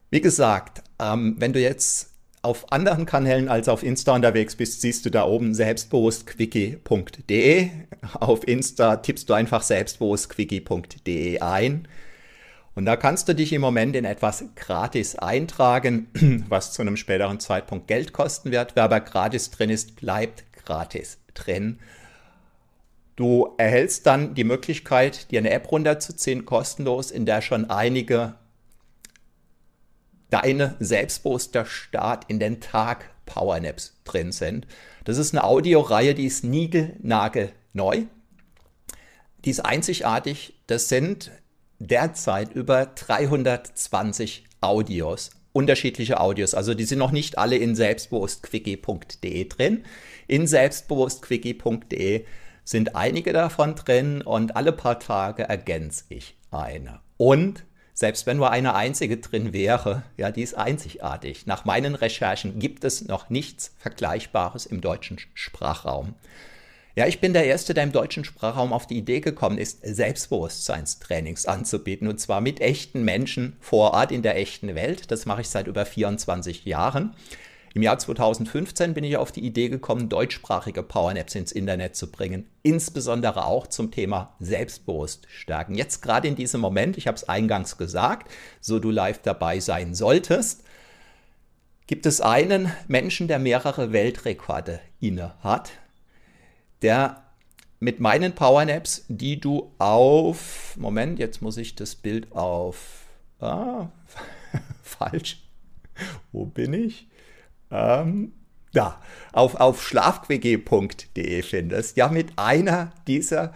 Wie 0.09 0.19
gesagt, 0.19 0.83
ähm, 0.99 1.37
wenn 1.39 1.53
du 1.53 1.61
jetzt 1.61 2.13
auf 2.45 2.71
anderen 2.71 3.05
Kanälen 3.05 3.49
als 3.49 3.67
auf 3.67 3.83
Insta 3.83 4.15
unterwegs 4.15 4.55
bist, 4.55 4.79
siehst 4.81 5.05
du 5.05 5.09
da 5.09 5.25
oben 5.25 5.53
selbstbewusstquickie.de. 5.53 7.69
Auf 8.13 8.47
Insta 8.47 8.95
tippst 8.97 9.29
du 9.29 9.33
einfach 9.33 9.63
selbstbewusstquickie.de 9.63 11.41
ein. 11.41 11.87
Und 12.75 12.85
da 12.85 12.95
kannst 12.95 13.27
du 13.27 13.33
dich 13.33 13.53
im 13.53 13.61
Moment 13.61 13.95
in 13.95 14.05
etwas 14.05 14.43
gratis 14.55 15.15
eintragen, 15.15 16.07
was 16.49 16.73
zu 16.73 16.81
einem 16.81 16.97
späteren 16.97 17.39
Zeitpunkt 17.39 17.87
Geld 17.87 18.13
kosten 18.13 18.51
wird. 18.51 18.75
Wer 18.75 18.83
aber 18.83 18.99
gratis 18.99 19.49
drin 19.49 19.69
ist, 19.69 19.95
bleibt 19.95 20.43
gratis 20.53 21.17
drin. 21.33 21.79
Du 23.15 23.53
erhältst 23.57 24.05
dann 24.05 24.35
die 24.35 24.43
Möglichkeit, 24.43 25.31
dir 25.31 25.39
eine 25.39 25.51
App 25.51 25.71
runterzuziehen, 25.71 26.45
kostenlos, 26.45 27.11
in 27.11 27.25
der 27.25 27.41
schon 27.41 27.69
einige 27.69 28.35
deine 30.29 30.75
selbstbewusster 30.79 31.65
Start 31.65 32.25
in 32.27 32.39
den 32.39 32.61
Tag 32.61 33.09
Powernaps 33.25 33.97
drin 34.03 34.31
sind. 34.31 34.67
Das 35.03 35.17
ist 35.17 35.33
eine 35.33 35.43
Audioreihe, 35.43 36.15
die 36.15 36.25
ist 36.25 36.43
niegelnagelneu. 36.43 38.03
Die 39.43 39.49
ist 39.49 39.59
einzigartig. 39.59 40.53
Das 40.67 40.89
sind 40.89 41.31
derzeit 41.79 42.53
über 42.53 42.85
320 42.85 44.45
Audios, 44.61 45.31
unterschiedliche 45.53 46.19
Audios. 46.19 46.53
Also 46.53 46.73
die 46.73 46.85
sind 46.85 46.99
noch 46.99 47.11
nicht 47.11 47.37
alle 47.37 47.57
in 47.57 47.75
selbstbewusstquickie.de 47.75 49.47
drin. 49.47 49.83
In 50.27 50.47
selbstbewusstquickie.de 50.47 52.25
sind 52.63 52.95
einige 52.95 53.31
davon 53.31 53.75
drin 53.75 54.21
und 54.23 54.55
alle 54.55 54.71
paar 54.71 54.99
Tage 54.99 55.43
ergänze 55.43 56.05
ich 56.09 56.35
eine. 56.49 57.01
Und 57.17 57.63
selbst 57.95 58.27
wenn 58.27 58.35
nur 58.35 58.51
eine 58.51 58.75
einzige 58.75 59.17
drin 59.17 59.53
wäre, 59.53 60.03
ja, 60.17 60.29
die 60.29 60.41
ist 60.41 60.55
einzigartig. 60.55 61.47
Nach 61.47 61.63
meinen 61.63 61.95
Recherchen 61.95 62.59
gibt 62.59 62.83
es 62.83 63.07
noch 63.07 63.29
nichts 63.29 63.73
Vergleichbares 63.79 64.65
im 64.65 64.81
deutschen 64.81 65.17
Sprachraum. 65.33 66.13
Ja, 66.97 67.07
ich 67.07 67.21
bin 67.21 67.31
der 67.31 67.45
Erste, 67.45 67.73
der 67.73 67.85
im 67.85 67.93
deutschen 67.93 68.25
Sprachraum 68.25 68.73
auf 68.73 68.85
die 68.85 68.97
Idee 68.97 69.21
gekommen 69.21 69.57
ist, 69.57 69.79
Selbstbewusstseinstrainings 69.81 71.45
anzubieten. 71.45 72.09
Und 72.09 72.19
zwar 72.19 72.41
mit 72.41 72.59
echten 72.59 73.03
Menschen 73.03 73.55
vor 73.61 73.93
Ort 73.93 74.11
in 74.11 74.21
der 74.21 74.37
echten 74.37 74.75
Welt. 74.75 75.09
Das 75.09 75.25
mache 75.25 75.41
ich 75.41 75.49
seit 75.49 75.67
über 75.67 75.85
24 75.85 76.65
Jahren. 76.65 77.15
Im 77.75 77.81
Jahr 77.81 77.99
2015 77.99 78.93
bin 78.93 79.03
ich 79.03 79.17
auf 79.17 79.33
die 79.33 79.45
Idee 79.45 79.67
gekommen, 79.67 80.07
deutschsprachige 80.07 80.81
Powernaps 80.81 81.35
ins 81.35 81.51
Internet 81.51 81.97
zu 81.97 82.09
bringen, 82.09 82.47
insbesondere 82.63 83.45
auch 83.45 83.67
zum 83.67 83.91
Thema 83.91 84.33
Selbstbewusst 84.39 85.27
stärken. 85.29 85.75
Jetzt 85.75 86.01
gerade 86.01 86.29
in 86.29 86.37
diesem 86.37 86.61
Moment, 86.61 86.97
ich 86.97 87.05
habe 87.05 87.17
es 87.17 87.27
eingangs 87.27 87.77
gesagt, 87.77 88.31
so 88.61 88.79
du 88.79 88.91
live 88.91 89.19
dabei 89.21 89.59
sein 89.59 89.93
solltest, 89.93 90.63
gibt 91.85 92.05
es 92.05 92.21
einen 92.21 92.71
Menschen, 92.87 93.27
der 93.27 93.39
mehrere 93.39 93.91
Weltrekorde 93.91 94.79
inne 95.01 95.35
hat, 95.41 95.73
der 96.81 97.25
mit 97.81 97.99
meinen 97.99 98.35
Powernaps, 98.35 99.03
die 99.09 99.37
du 99.37 99.73
auf, 99.79 100.77
Moment, 100.77 101.19
jetzt 101.19 101.41
muss 101.41 101.57
ich 101.57 101.75
das 101.75 101.95
Bild 101.95 102.31
auf, 102.31 103.07
ah, 103.41 103.89
falsch, 104.81 105.43
wo 106.31 106.45
bin 106.45 106.71
ich? 106.71 107.09
Ähm, 107.75 108.33
da, 108.73 108.99
auf, 109.31 109.55
auf 109.55 109.81
schlafqg.de 109.81 111.41
findest. 111.43 111.97
Ja, 111.97 112.09
mit 112.09 112.33
einer 112.37 112.91
dieser 113.07 113.53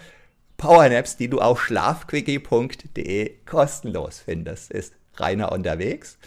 Powernaps, 0.58 1.18
die 1.18 1.30
du 1.30 1.40
auf 1.40 1.62
schlafqg.de 1.62 3.36
kostenlos 3.46 4.20
findest, 4.20 4.72
ist 4.72 4.94
Rainer 5.16 5.52
unterwegs. 5.52 6.18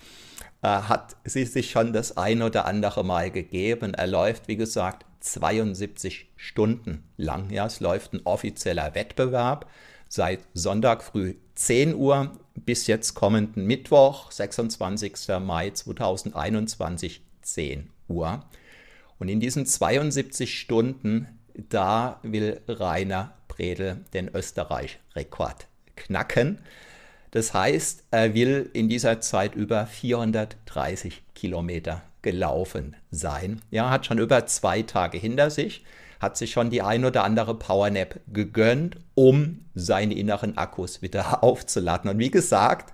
Äh, 0.62 0.68
hat 0.68 1.16
sie 1.24 1.44
sich 1.44 1.70
schon 1.70 1.92
das 1.92 2.16
ein 2.16 2.42
oder 2.42 2.66
andere 2.66 3.04
Mal 3.04 3.30
gegeben. 3.30 3.94
Er 3.94 4.06
läuft, 4.06 4.48
wie 4.48 4.56
gesagt, 4.56 5.06
72 5.20 6.30
Stunden 6.36 7.04
lang. 7.16 7.50
Ja, 7.50 7.66
es 7.66 7.80
läuft 7.80 8.12
ein 8.12 8.20
offizieller 8.24 8.94
Wettbewerb 8.94 9.66
seit 10.08 10.40
Sonntag 10.52 11.02
früh 11.02 11.36
10 11.54 11.94
Uhr 11.94 12.32
bis 12.54 12.86
jetzt 12.86 13.14
kommenden 13.14 13.66
Mittwoch, 13.66 14.30
26. 14.30 15.14
Mai 15.40 15.70
2021, 15.70 17.22
10 17.42 17.90
Uhr. 18.08 18.44
Und 19.18 19.28
in 19.28 19.40
diesen 19.40 19.66
72 19.66 20.58
Stunden, 20.58 21.28
da 21.54 22.18
will 22.22 22.60
Rainer 22.66 23.34
Bredel 23.48 24.04
den 24.14 24.28
Österreich-Rekord 24.28 25.66
knacken. 25.96 26.58
Das 27.30 27.54
heißt, 27.54 28.04
er 28.10 28.34
will 28.34 28.70
in 28.72 28.88
dieser 28.88 29.20
Zeit 29.20 29.54
über 29.54 29.86
430 29.86 31.22
Kilometer 31.34 32.02
gelaufen 32.22 32.96
sein. 33.10 33.60
Ja, 33.70 33.90
hat 33.90 34.06
schon 34.06 34.18
über 34.18 34.46
zwei 34.46 34.82
Tage 34.82 35.18
hinter 35.18 35.50
sich, 35.50 35.84
hat 36.20 36.36
sich 36.36 36.52
schon 36.52 36.70
die 36.70 36.82
ein 36.82 37.04
oder 37.04 37.24
andere 37.24 37.58
Powernap 37.58 38.20
gegönnt, 38.32 38.96
um 39.14 39.64
seine 39.74 40.14
inneren 40.14 40.56
Akkus 40.56 41.02
wieder 41.02 41.42
aufzuladen. 41.44 42.10
Und 42.10 42.18
wie 42.18 42.30
gesagt, 42.30 42.92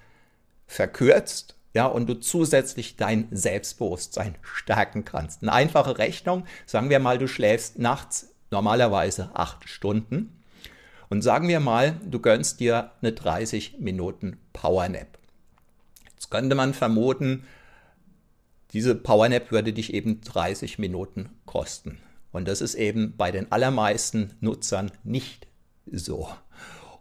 verkürzt, 0.67 1.57
ja, 1.75 1.87
und 1.87 2.09
du 2.09 2.15
zusätzlich 2.15 2.97
dein 2.97 3.29
Selbstbewusstsein 3.31 4.37
stärken 4.43 5.05
kannst. 5.05 5.43
Eine 5.43 5.53
einfache 5.53 5.99
Rechnung, 5.99 6.45
sagen 6.67 6.91
wir 6.91 6.99
mal, 6.99 7.19
du 7.19 7.29
schläfst 7.29 7.79
nachts 7.79 8.35
normalerweise 8.51 9.31
acht 9.35 9.69
Stunden 9.69 10.43
und 11.11 11.23
sagen 11.23 11.49
wir 11.49 11.61
mal, 11.61 11.97
du 12.05 12.21
gönnst 12.21 12.61
dir 12.61 12.93
eine 13.01 13.13
30 13.13 13.77
Minuten 13.79 14.39
Powernap. 14.53 15.18
Jetzt 16.19 16.33
könnte 16.33 16.57
man 16.57 16.75
vermuten, 16.75 17.45
diese 18.73 18.97
Powernap 18.97 19.53
würde 19.53 19.73
dich 19.73 19.95
eben 19.95 20.21
30 20.21 20.81
Minuten 20.81 21.29
kosten. 21.47 22.01
Und 22.33 22.49
das 22.49 22.61
ist 22.61 22.75
eben 22.75 23.17
bei 23.17 23.31
den 23.31 23.53
allermeisten 23.53 24.35
Nutzern 24.41 24.91
nicht 25.05 25.47
so. 25.87 26.29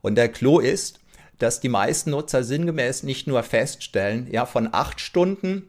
Und 0.04 0.14
der 0.14 0.30
Clou 0.30 0.60
ist, 0.60 1.00
dass 1.40 1.60
die 1.60 1.68
meisten 1.68 2.12
Nutzer 2.12 2.44
sinngemäß 2.44 3.02
nicht 3.02 3.26
nur 3.26 3.42
feststellen, 3.42 4.32
ja, 4.32 4.46
von 4.46 4.70
acht 4.72 5.02
Stunden 5.02 5.64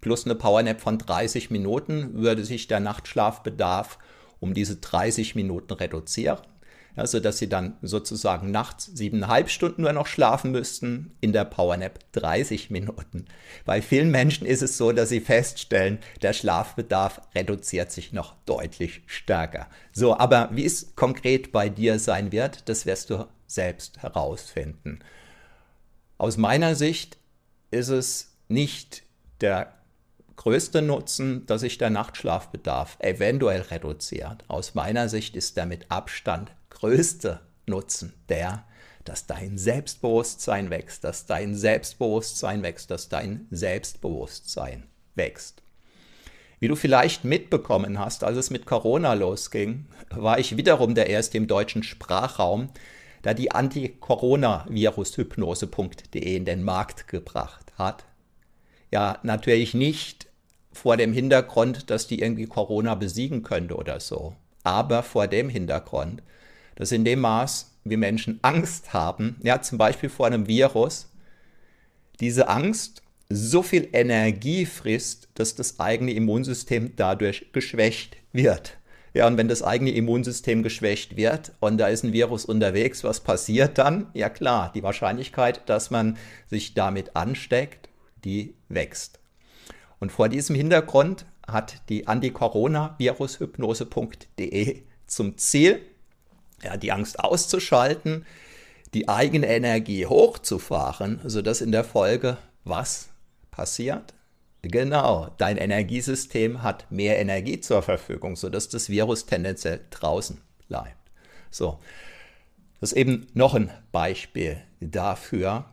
plus 0.00 0.24
eine 0.24 0.34
Powernap 0.34 0.80
von 0.80 0.96
30 0.96 1.50
Minuten 1.50 2.14
würde 2.14 2.46
sich 2.46 2.68
der 2.68 2.80
Nachtschlafbedarf 2.80 3.98
um 4.40 4.54
diese 4.54 4.76
30 4.76 5.34
Minuten 5.34 5.74
reduzieren 5.74 6.38
ja, 6.96 7.06
sodass 7.06 7.38
sie 7.38 7.48
dann 7.48 7.76
sozusagen 7.82 8.50
nachts 8.50 8.90
siebeneinhalb 8.94 9.50
Stunden 9.50 9.82
nur 9.82 9.92
noch 9.92 10.06
schlafen 10.06 10.50
müssten, 10.50 11.14
in 11.20 11.32
der 11.32 11.44
Powernap 11.44 12.00
30 12.12 12.70
Minuten. 12.70 13.26
Bei 13.64 13.82
vielen 13.82 14.10
Menschen 14.10 14.46
ist 14.46 14.62
es 14.62 14.78
so, 14.78 14.92
dass 14.92 15.10
sie 15.10 15.20
feststellen, 15.20 15.98
der 16.22 16.32
Schlafbedarf 16.32 17.20
reduziert 17.34 17.92
sich 17.92 18.12
noch 18.12 18.34
deutlich 18.46 19.02
stärker. 19.06 19.68
So, 19.92 20.16
aber 20.16 20.48
wie 20.52 20.64
es 20.64 20.94
konkret 20.96 21.52
bei 21.52 21.68
dir 21.68 21.98
sein 21.98 22.32
wird, 22.32 22.68
das 22.68 22.86
wirst 22.86 23.10
du 23.10 23.26
selbst 23.46 24.02
herausfinden. 24.02 25.00
Aus 26.18 26.38
meiner 26.38 26.74
Sicht 26.74 27.18
ist 27.70 27.88
es 27.88 28.36
nicht 28.48 29.02
der 29.42 29.74
größte 30.36 30.82
Nutzen, 30.82 31.46
dass 31.46 31.62
sich 31.62 31.78
der 31.78 31.90
Nachtschlafbedarf 31.90 32.96
eventuell 33.00 33.62
reduziert. 33.62 34.44
Aus 34.48 34.74
meiner 34.74 35.08
Sicht 35.08 35.36
ist 35.36 35.56
der 35.56 35.66
mit 35.66 35.90
Abstand 35.90 36.52
größte 36.78 37.40
Nutzen 37.66 38.12
der, 38.28 38.64
dass 39.04 39.26
dein 39.26 39.56
Selbstbewusstsein 39.56 40.68
wächst, 40.68 41.04
dass 41.04 41.24
dein 41.24 41.54
Selbstbewusstsein 41.54 42.62
wächst, 42.62 42.90
dass 42.90 43.08
dein 43.08 43.46
Selbstbewusstsein 43.50 44.82
wächst. 45.14 45.62
Wie 46.60 46.68
du 46.68 46.76
vielleicht 46.76 47.24
mitbekommen 47.24 47.98
hast, 47.98 48.24
als 48.24 48.36
es 48.36 48.50
mit 48.50 48.66
Corona 48.66 49.14
losging, 49.14 49.86
war 50.10 50.38
ich 50.38 50.58
wiederum 50.58 50.94
der 50.94 51.08
Erste 51.08 51.38
im 51.38 51.46
deutschen 51.46 51.82
Sprachraum, 51.82 52.68
der 53.24 53.32
die 53.32 53.52
Anti-Corona-Virus-Hypnose.de 53.52 56.36
in 56.36 56.44
den 56.44 56.62
Markt 56.62 57.08
gebracht 57.08 57.72
hat. 57.78 58.04
Ja, 58.90 59.18
natürlich 59.22 59.72
nicht 59.72 60.26
vor 60.72 60.98
dem 60.98 61.14
Hintergrund, 61.14 61.88
dass 61.90 62.06
die 62.06 62.20
irgendwie 62.20 62.46
Corona 62.46 62.94
besiegen 62.94 63.42
könnte 63.42 63.76
oder 63.76 63.98
so, 64.00 64.36
aber 64.62 65.02
vor 65.02 65.26
dem 65.26 65.48
Hintergrund, 65.48 66.22
dass 66.76 66.92
in 66.92 67.04
dem 67.04 67.20
Maß, 67.20 67.72
wie 67.84 67.96
Menschen 67.96 68.38
Angst 68.42 68.92
haben, 68.92 69.36
ja, 69.42 69.60
zum 69.60 69.78
Beispiel 69.78 70.08
vor 70.08 70.26
einem 70.26 70.46
Virus, 70.46 71.10
diese 72.20 72.48
Angst 72.48 73.02
so 73.28 73.62
viel 73.62 73.88
Energie 73.92 74.66
frisst, 74.66 75.28
dass 75.34 75.56
das 75.56 75.80
eigene 75.80 76.12
Immunsystem 76.12 76.92
dadurch 76.96 77.46
geschwächt 77.52 78.16
wird. 78.32 78.76
Ja, 79.14 79.26
und 79.26 79.36
wenn 79.38 79.48
das 79.48 79.62
eigene 79.62 79.92
Immunsystem 79.92 80.62
geschwächt 80.62 81.16
wird 81.16 81.52
und 81.58 81.78
da 81.78 81.88
ist 81.88 82.04
ein 82.04 82.12
Virus 82.12 82.44
unterwegs, 82.44 83.02
was 83.02 83.20
passiert 83.20 83.78
dann? 83.78 84.08
Ja 84.12 84.28
klar, 84.28 84.70
die 84.74 84.82
Wahrscheinlichkeit, 84.82 85.66
dass 85.68 85.90
man 85.90 86.18
sich 86.48 86.74
damit 86.74 87.16
ansteckt, 87.16 87.88
die 88.24 88.54
wächst. 88.68 89.18
Und 89.98 90.12
vor 90.12 90.28
diesem 90.28 90.54
Hintergrund 90.54 91.24
hat 91.46 91.88
die 91.88 92.06
Anti-Corona-Virushypnose.de 92.06 94.82
zum 95.06 95.38
Ziel, 95.38 95.80
ja, 96.62 96.76
die 96.76 96.92
Angst 96.92 97.20
auszuschalten, 97.20 98.26
die 98.94 99.08
eigene 99.08 99.46
Energie 99.46 100.06
hochzufahren, 100.06 101.20
sodass 101.24 101.60
in 101.60 101.72
der 101.72 101.84
Folge 101.84 102.38
was 102.64 103.08
passiert? 103.50 104.14
Genau, 104.62 105.30
dein 105.38 105.58
Energiesystem 105.58 106.62
hat 106.62 106.90
mehr 106.90 107.18
Energie 107.18 107.60
zur 107.60 107.82
Verfügung, 107.82 108.36
sodass 108.36 108.68
das 108.68 108.88
Virus 108.88 109.26
tendenziell 109.26 109.80
draußen 109.90 110.40
bleibt. 110.68 110.96
So, 111.50 111.78
das 112.80 112.92
ist 112.92 112.98
eben 112.98 113.28
noch 113.34 113.54
ein 113.54 113.70
Beispiel 113.92 114.60
dafür, 114.80 115.66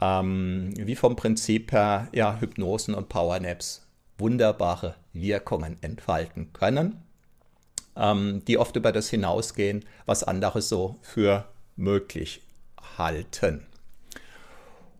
ähm, 0.00 0.72
wie 0.76 0.96
vom 0.96 1.16
Prinzip 1.16 1.72
her 1.72 2.08
ja, 2.12 2.40
Hypnosen 2.40 2.94
und 2.94 3.08
Powernaps 3.08 3.86
wunderbare 4.18 4.96
Wirkungen 5.12 5.76
entfalten 5.82 6.52
können, 6.52 7.03
ähm, 7.96 8.42
die 8.46 8.58
oft 8.58 8.76
über 8.76 8.92
das 8.92 9.08
hinausgehen, 9.08 9.84
was 10.06 10.24
andere 10.24 10.62
so 10.62 10.96
für 11.02 11.46
möglich 11.76 12.42
halten. 12.98 13.66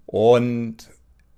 Und 0.07 0.77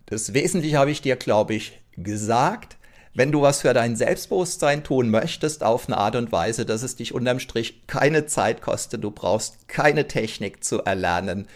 das 0.07 0.35
Wesentliche 0.35 0.79
habe 0.79 0.91
ich 0.91 1.03
dir, 1.03 1.17
glaube 1.17 1.55
ich, 1.55 1.81
gesagt. 1.97 2.77
Wenn 3.15 3.33
du 3.33 3.41
was 3.41 3.63
für 3.63 3.73
dein 3.73 3.97
Selbstbewusstsein 3.97 4.85
tun 4.85 5.09
möchtest, 5.09 5.65
auf 5.65 5.87
eine 5.89 5.97
Art 5.97 6.17
und 6.17 6.33
Weise, 6.33 6.67
dass 6.67 6.83
es 6.83 6.97
dich 6.97 7.15
unterm 7.15 7.41
Strich 7.41 7.87
keine 7.87 8.27
Zeit 8.27 8.61
kostet, 8.61 9.03
du 9.03 9.11
brauchst 9.11 9.69
keine 9.69 10.07
Technik 10.07 10.63
zu 10.63 10.83
erlernen, 10.83 11.49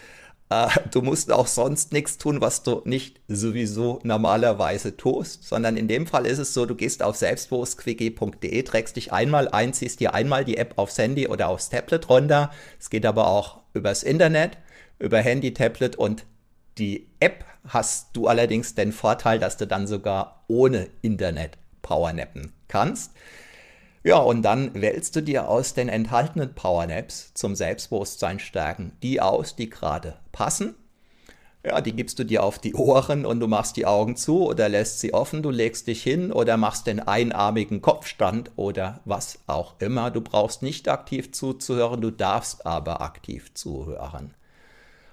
äh, 0.50 0.68
du 0.90 1.00
musst 1.00 1.32
auch 1.32 1.46
sonst 1.46 1.92
nichts 1.92 2.18
tun, 2.18 2.40
was 2.40 2.62
du 2.62 2.82
nicht 2.84 3.20
sowieso 3.28 4.00
normalerweise 4.02 4.96
tust, 4.96 5.44
sondern 5.44 5.76
in 5.76 5.88
dem 5.88 6.06
Fall 6.06 6.26
ist 6.26 6.38
es 6.38 6.52
so, 6.52 6.66
du 6.66 6.74
gehst 6.74 7.02
auf 7.02 7.16
selbstbewusstquickie.de, 7.16 8.62
trägst 8.64 8.96
dich 8.96 9.12
einmal 9.12 9.48
ein, 9.48 9.72
ziehst 9.72 10.00
dir 10.00 10.12
einmal 10.12 10.44
die 10.44 10.58
App 10.58 10.74
aufs 10.76 10.98
Handy 10.98 11.28
oder 11.28 11.48
aufs 11.48 11.70
Tablet 11.70 12.08
runter. 12.08 12.50
Es 12.78 12.90
geht 12.90 13.06
aber 13.06 13.28
auch 13.28 13.60
übers 13.72 14.02
Internet, 14.02 14.58
über 14.98 15.20
Handy, 15.20 15.54
Tablet 15.54 15.96
und 15.96 16.26
die 16.78 17.06
App 17.20 17.44
hast 17.68 18.08
du 18.14 18.26
allerdings 18.26 18.74
den 18.74 18.92
Vorteil, 18.92 19.38
dass 19.38 19.56
du 19.56 19.66
dann 19.66 19.86
sogar 19.86 20.44
ohne 20.48 20.88
Internet 21.02 21.58
powernappen 21.82 22.52
kannst. 22.68 23.12
Ja, 24.02 24.16
und 24.18 24.42
dann 24.42 24.74
wählst 24.74 25.14
du 25.16 25.22
dir 25.22 25.48
aus 25.48 25.74
den 25.74 25.88
enthaltenen 25.88 26.54
Powernaps 26.54 27.34
zum 27.34 27.54
Selbstbewusstsein 27.54 28.38
stärken 28.38 28.92
die 29.02 29.20
aus, 29.20 29.56
die 29.56 29.68
gerade 29.68 30.16
passen. 30.32 30.74
Ja, 31.62 31.82
die 31.82 31.92
gibst 31.92 32.18
du 32.18 32.24
dir 32.24 32.42
auf 32.42 32.58
die 32.58 32.74
Ohren 32.74 33.26
und 33.26 33.40
du 33.40 33.46
machst 33.46 33.76
die 33.76 33.84
Augen 33.84 34.16
zu 34.16 34.46
oder 34.46 34.70
lässt 34.70 35.00
sie 35.00 35.12
offen, 35.12 35.42
du 35.42 35.50
legst 35.50 35.86
dich 35.86 36.02
hin 36.02 36.32
oder 36.32 36.56
machst 36.56 36.86
den 36.86 37.00
einarmigen 37.00 37.82
Kopfstand 37.82 38.50
oder 38.56 39.00
was 39.04 39.40
auch 39.46 39.74
immer. 39.78 40.10
Du 40.10 40.22
brauchst 40.22 40.62
nicht 40.62 40.88
aktiv 40.88 41.32
zuzuhören, 41.32 42.00
du 42.00 42.10
darfst 42.10 42.64
aber 42.64 43.02
aktiv 43.02 43.52
zuhören. 43.52 44.32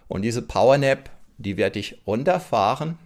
Und 0.08 0.22
diese 0.22 0.42
Powernap 0.42 1.10
die 1.38 1.58
werde 1.58 1.80
ich 1.80 2.02
runterfahren. 2.06 2.98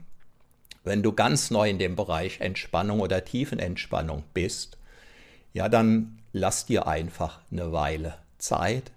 Wenn 0.83 1.03
du 1.03 1.13
ganz 1.13 1.51
neu 1.51 1.69
in 1.69 1.79
dem 1.79 1.95
Bereich 1.95 2.39
Entspannung 2.39 3.01
oder 3.01 3.23
Tiefenentspannung 3.23 4.23
bist, 4.33 4.77
ja, 5.53 5.69
dann 5.69 6.19
lass 6.33 6.65
dir 6.65 6.87
einfach 6.87 7.41
eine 7.51 7.71
Weile 7.71 8.15
Zeit. 8.37 8.91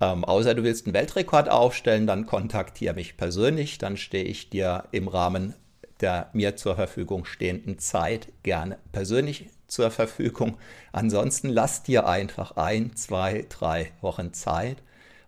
Ähm, 0.00 0.24
außer 0.24 0.54
du 0.54 0.62
willst 0.64 0.86
einen 0.86 0.94
Weltrekord 0.94 1.48
aufstellen, 1.48 2.06
dann 2.06 2.26
kontaktiere 2.26 2.94
mich 2.94 3.16
persönlich, 3.16 3.78
dann 3.78 3.96
stehe 3.96 4.24
ich 4.24 4.50
dir 4.50 4.84
im 4.92 5.08
Rahmen 5.08 5.54
der 6.00 6.30
mir 6.32 6.56
zur 6.56 6.76
Verfügung 6.76 7.24
stehenden 7.24 7.78
Zeit 7.78 8.28
gerne 8.42 8.78
persönlich 8.92 9.50
zur 9.66 9.90
Verfügung. 9.90 10.56
Ansonsten 10.92 11.48
lass 11.48 11.82
dir 11.82 12.06
einfach 12.06 12.56
ein, 12.56 12.96
zwei, 12.96 13.46
drei 13.48 13.92
Wochen 14.00 14.32
Zeit 14.32 14.78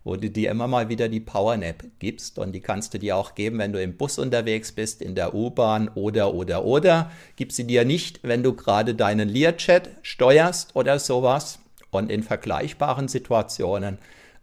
wo 0.03 0.15
du 0.15 0.29
dir 0.29 0.51
immer 0.51 0.67
mal 0.67 0.89
wieder 0.89 1.07
die 1.07 1.19
Powernap 1.19 1.83
gibst 1.99 2.37
und 2.37 2.51
die 2.51 2.59
kannst 2.59 2.93
du 2.93 2.99
dir 2.99 3.15
auch 3.15 3.35
geben, 3.35 3.59
wenn 3.59 3.71
du 3.71 3.81
im 3.81 3.95
Bus 3.95 4.19
unterwegs 4.19 4.71
bist, 4.71 5.01
in 5.01 5.15
der 5.15 5.33
U-Bahn 5.33 5.89
oder 5.89 6.33
oder 6.33 6.65
oder. 6.65 7.11
Gib 7.35 7.51
sie 7.51 7.65
dir 7.65 7.85
nicht, 7.85 8.19
wenn 8.23 8.43
du 8.43 8.53
gerade 8.53 8.95
deinen 8.95 9.29
Learchat 9.29 9.89
steuerst 10.01 10.75
oder 10.75 10.99
sowas 10.99 11.59
und 11.91 12.11
in 12.11 12.23
vergleichbaren 12.23 13.07
Situationen. 13.07 13.97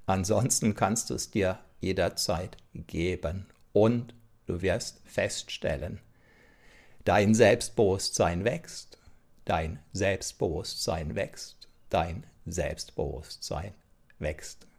Ansonsten 0.07 0.75
kannst 0.75 1.11
du 1.11 1.15
es 1.15 1.31
dir 1.31 1.59
jederzeit 1.81 2.57
geben 2.75 3.47
und 3.73 4.15
du 4.47 4.63
wirst 4.63 5.01
feststellen, 5.05 6.01
dein 7.05 7.35
Selbstbewusstsein 7.35 8.45
wächst, 8.45 8.99
dein 9.45 9.79
Selbstbewusstsein 9.93 11.15
wächst, 11.15 11.69
dein 11.91 12.25
Selbstbewusstsein 12.47 13.75
wächst. 14.19 14.70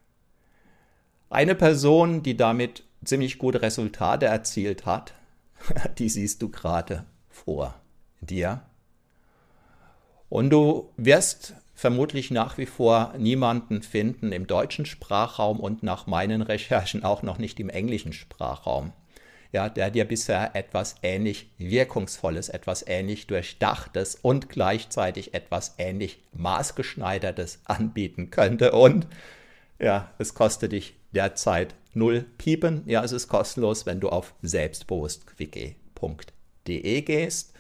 Eine 1.32 1.56
Person, 1.56 2.24
die 2.24 2.36
damit 2.36 2.84
ziemlich 3.06 3.38
gute 3.38 3.62
Resultate 3.62 4.26
erzielt 4.26 4.86
hat, 4.86 5.14
die 5.98 6.10
siehst 6.10 6.42
du 6.42 6.50
gerade 6.50 7.06
vor 7.30 7.74
dir. 8.20 8.64
Und 10.28 10.50
du 10.50 10.90
wirst 10.98 11.56
vermutlich 11.74 12.32
nach 12.32 12.58
wie 12.58 12.66
vor 12.66 13.14
niemanden 13.18 13.82
finden 13.82 14.34
im 14.34 14.46
deutschen 14.46 14.86
Sprachraum 14.86 15.62
und 15.62 15.84
nach 15.84 16.06
meinen 16.06 16.42
Recherchen 16.42 17.06
auch 17.06 17.24
noch 17.24 17.38
nicht 17.38 17.62
im 17.62 17.70
englischen 17.70 18.12
Sprachraum, 18.12 18.92
ja, 19.54 19.70
der 19.70 19.90
dir 19.90 20.04
bisher 20.04 20.54
etwas 20.54 20.98
ähnlich 21.02 21.50
Wirkungsvolles, 21.58 22.50
etwas 22.50 22.86
ähnlich 22.86 23.28
Durchdachtes 23.28 24.16
und 24.16 24.50
gleichzeitig 24.50 25.34
etwas 25.34 25.76
ähnlich 25.78 26.22
Maßgeschneidertes 26.34 27.62
anbieten 27.64 28.32
könnte. 28.32 28.74
Und 28.74 29.08
ja, 29.82 30.14
es 30.18 30.34
kostet 30.34 30.72
dich 30.72 30.96
derzeit 31.12 31.76
null 31.94 32.26
Piepen. 32.38 32.84
Ja, 32.86 33.04
es 33.04 33.12
ist 33.12 33.28
kostenlos, 33.28 33.86
wenn 33.86 34.00
du 34.00 34.08
auf 34.10 34.34
selbstbewusstquickie.de 34.42 37.02
gehst. 37.02 37.54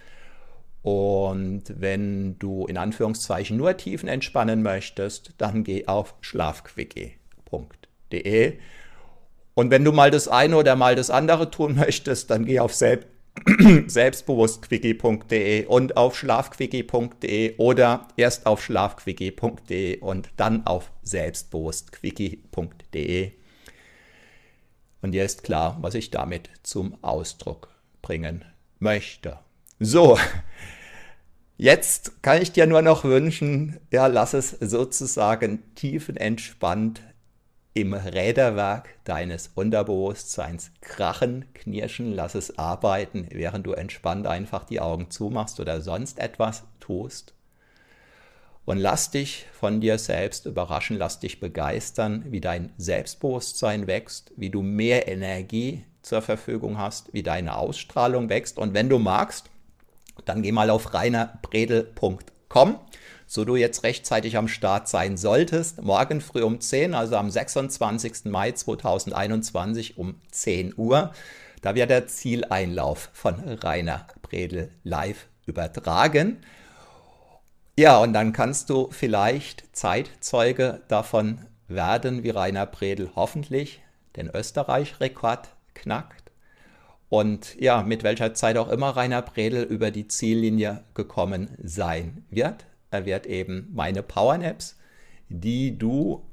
Und 0.83 1.63
wenn 1.67 2.39
du 2.39 2.65
in 2.65 2.77
Anführungszeichen 2.77 3.57
nur 3.57 3.77
Tiefen 3.77 4.09
entspannen 4.09 4.63
möchtest, 4.63 5.33
dann 5.37 5.63
geh 5.63 5.85
auf 5.87 6.15
schlafquickie.de. 6.21 8.57
Und 9.53 9.69
wenn 9.69 9.83
du 9.83 9.91
mal 9.91 10.09
das 10.11 10.27
eine 10.27 10.57
oder 10.57 10.75
mal 10.75 10.95
das 10.95 11.11
andere 11.11 11.51
tun 11.51 11.75
möchtest, 11.75 12.31
dann 12.31 12.45
geh 12.45 12.59
auf 12.59 12.73
selbst 12.73 13.07
selbstbewusstquickie.de 13.87 15.65
und 15.65 15.97
auf 15.97 16.17
schlafquickie.de 16.17 17.57
oder 17.57 18.07
erst 18.17 18.45
auf 18.45 18.63
schlafquickie.de 18.63 19.99
und 19.99 20.29
dann 20.37 20.65
auf 20.65 20.91
selbstbewusstquickie.de. 21.03 23.31
Und 25.01 25.13
dir 25.13 25.25
ist 25.25 25.43
klar, 25.43 25.77
was 25.81 25.95
ich 25.95 26.11
damit 26.11 26.49
zum 26.63 27.03
Ausdruck 27.03 27.69
bringen 28.01 28.45
möchte. 28.79 29.39
So, 29.79 30.17
jetzt 31.57 32.21
kann 32.21 32.41
ich 32.41 32.51
dir 32.51 32.67
nur 32.67 32.81
noch 32.81 33.03
wünschen, 33.03 33.79
ja, 33.91 34.07
lass 34.07 34.33
es 34.33 34.51
sozusagen 34.51 35.63
tiefenentspannt 35.75 37.01
im 37.73 37.93
Räderwerk 37.93 38.89
deines 39.05 39.51
Unterbewusstseins 39.55 40.71
krachen, 40.81 41.45
knirschen, 41.53 42.13
lass 42.13 42.35
es 42.35 42.57
arbeiten, 42.57 43.27
während 43.31 43.65
du 43.65 43.71
entspannt 43.73 44.27
einfach 44.27 44.65
die 44.65 44.81
Augen 44.81 45.09
zumachst 45.09 45.59
oder 45.59 45.81
sonst 45.81 46.19
etwas 46.19 46.63
tust. 46.79 47.33
Und 48.65 48.77
lass 48.77 49.09
dich 49.09 49.47
von 49.53 49.81
dir 49.81 49.97
selbst 49.97 50.45
überraschen, 50.45 50.97
lass 50.97 51.19
dich 51.19 51.39
begeistern, 51.39 52.25
wie 52.29 52.41
dein 52.41 52.71
Selbstbewusstsein 52.77 53.87
wächst, 53.87 54.31
wie 54.35 54.49
du 54.49 54.61
mehr 54.61 55.07
Energie 55.07 55.83
zur 56.01 56.21
Verfügung 56.21 56.77
hast, 56.77 57.13
wie 57.13 57.23
deine 57.23 57.55
Ausstrahlung 57.55 58.29
wächst. 58.29 58.57
Und 58.57 58.73
wenn 58.73 58.89
du 58.89 58.99
magst, 58.99 59.49
dann 60.25 60.41
geh 60.41 60.51
mal 60.51 60.69
auf 60.69 60.93
reinerbredel.com, 60.93 62.79
so 63.31 63.45
du 63.45 63.55
jetzt 63.55 63.83
rechtzeitig 63.83 64.35
am 64.35 64.49
Start 64.49 64.89
sein 64.89 65.15
solltest. 65.15 65.81
Morgen 65.81 66.19
früh 66.19 66.43
um 66.43 66.59
10, 66.59 66.93
also 66.93 67.15
am 67.15 67.31
26. 67.31 68.25
Mai 68.25 68.51
2021 68.51 69.97
um 69.97 70.15
10 70.31 70.73
Uhr 70.75 71.13
Da 71.61 71.73
wird 71.73 71.91
der 71.91 72.07
Zieleinlauf 72.07 73.09
von 73.13 73.35
Rainer 73.39 74.05
Bredel 74.21 74.69
live 74.83 75.27
übertragen. 75.45 76.41
Ja, 77.79 77.99
und 77.99 78.11
dann 78.11 78.33
kannst 78.33 78.69
du 78.69 78.89
vielleicht 78.91 79.63
Zeitzeuge 79.71 80.81
davon 80.89 81.37
werden, 81.69 82.23
wie 82.23 82.31
Rainer 82.31 82.65
Bredel 82.65 83.11
hoffentlich 83.15 83.79
den 84.17 84.27
Österreich-Rekord 84.27 85.47
knackt. 85.73 86.33
Und 87.07 87.55
ja, 87.61 87.81
mit 87.81 88.03
welcher 88.03 88.33
Zeit 88.33 88.57
auch 88.57 88.67
immer 88.67 88.89
Rainer 88.89 89.21
Bredel 89.21 89.63
über 89.63 89.89
die 89.89 90.09
Ziellinie 90.09 90.83
gekommen 90.95 91.55
sein 91.63 92.25
wird. 92.29 92.65
Er 92.91 93.05
wird 93.05 93.25
eben 93.25 93.69
meine 93.73 94.03
Powernaps, 94.03 94.77
die 95.29 95.77
du 95.77 96.25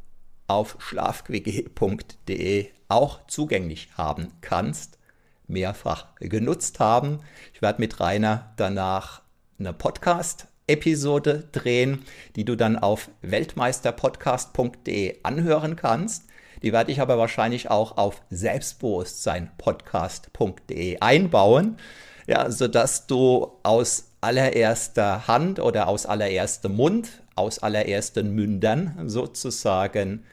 auf 0.49 0.77
schlafquickie.de 0.81 2.67
auch 2.89 3.25
zugänglich 3.29 3.91
haben 3.97 4.33
kannst, 4.41 4.99
mehrfach 5.47 6.17
genutzt 6.17 6.81
haben. 6.81 7.21
Ich 7.55 7.63
werde 7.63 7.81
mit 7.81 8.01
Rainer 8.01 8.53
danach 8.57 9.23
eine 9.59 9.73
Podcast-Episode 9.73 11.49
drehen, 11.53 12.05
die 12.35 12.45
du 12.45 12.57
dann 12.57 12.77
auf 12.77 13.09
weltmeisterpodcast.de 13.23 15.21
anhören 15.23 15.77
kannst. 15.77 16.25
Die 16.63 16.73
werde 16.73 16.91
ich 16.91 17.01
aber 17.01 17.19
wahrscheinlich 17.19 17.71
auch 17.71 17.97
auf 17.97 18.21
selbstbewusstseinpodcast.de 18.31 20.99
einbauen, 20.99 21.77
ja, 22.27 22.51
sodass 22.51 23.07
du 23.07 23.53
aus 23.63 24.08
allererster 24.21 25.29
Hand 25.29 25.61
oder 25.61 25.89
aus 25.89 26.07
allererstem 26.07 26.75
Mund, 26.75 27.23
aus 27.35 27.59
allerersten 27.61 28.35
Mündern 28.35 29.09
sozusagen 29.09 30.25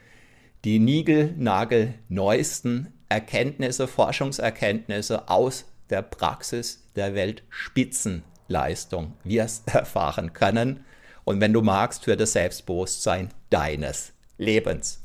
die 0.64 0.80
Nigel-Nagel 0.80 1.94
neuesten 2.10 2.94
Erkenntnisse, 3.10 3.88
Forschungserkenntnisse 3.88 5.30
aus 5.30 5.66
der 5.90 6.02
Praxis 6.02 6.88
der 6.96 7.14
Weltspitzenleistung 7.14 9.14
wirst 9.24 9.76
erfahren 9.76 10.34
können 10.34 10.84
und 11.26 11.42
wenn 11.42 11.54
du 11.54 11.62
magst, 11.62 12.06
für 12.06 12.16
das 12.16 12.34
Selbstbewusstsein 12.34 13.30
deines 13.50 14.14
Lebens. 14.38 15.04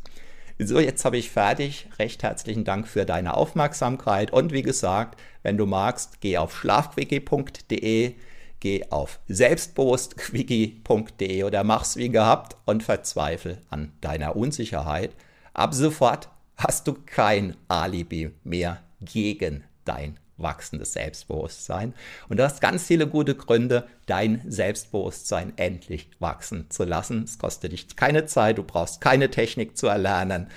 So, 0.59 0.79
jetzt 0.79 1.07
habe 1.07 1.17
ich 1.17 1.31
fertig. 1.31 1.89
Recht 1.99 2.23
herzlichen 2.23 2.65
Dank 2.65 2.87
für 2.87 3.07
deine 3.07 3.35
Aufmerksamkeit. 3.35 4.31
Und 4.31 4.53
wie 4.53 4.63
gesagt, 4.63 5.19
wenn 5.43 5.57
du 5.57 5.65
magst, 5.65 6.21
geh 6.21 6.37
auf 6.37 6.55
schlafquickie.de, 6.55 8.15
geh 8.61 8.85
auf 8.91 9.19
selbstbewusstquickie.de 9.29 11.45
oder 11.45 11.65
mach's 11.65 11.97
wie 11.97 12.11
gehabt 12.11 12.57
und 12.67 12.83
verzweifel 12.83 13.59
an 13.71 13.93
deiner 14.01 14.37
Unsicherheit. 14.37 15.13
Ab 15.53 15.75
sofort 15.75 16.29
hast 16.57 16.87
du 16.87 16.95
kein 16.95 17.57
Alibi 17.69 18.31
mehr 18.45 18.81
gegen 19.01 19.65
dein 19.85 20.19
wachsendes 20.37 20.93
Selbstbewusstsein. 20.93 21.95
Und 22.29 22.39
du 22.39 22.45
hast 22.45 22.61
ganz 22.61 22.87
viele 22.87 23.07
gute 23.07 23.35
Gründe, 23.35 23.87
dein 24.07 24.43
Selbstbewusstsein 24.47 25.53
endlich 25.57 26.09
wachsen 26.19 26.71
zu 26.71 26.85
lassen. 26.85 27.25
Es 27.25 27.39
kostet 27.39 27.73
dich 27.73 27.97
keine 27.97 28.27
Zeit, 28.27 28.59
du 28.59 28.63
brauchst 28.63 29.01
keine 29.01 29.31
Technik 29.31 29.77
zu 29.77 29.87
erlernen. 29.87 30.49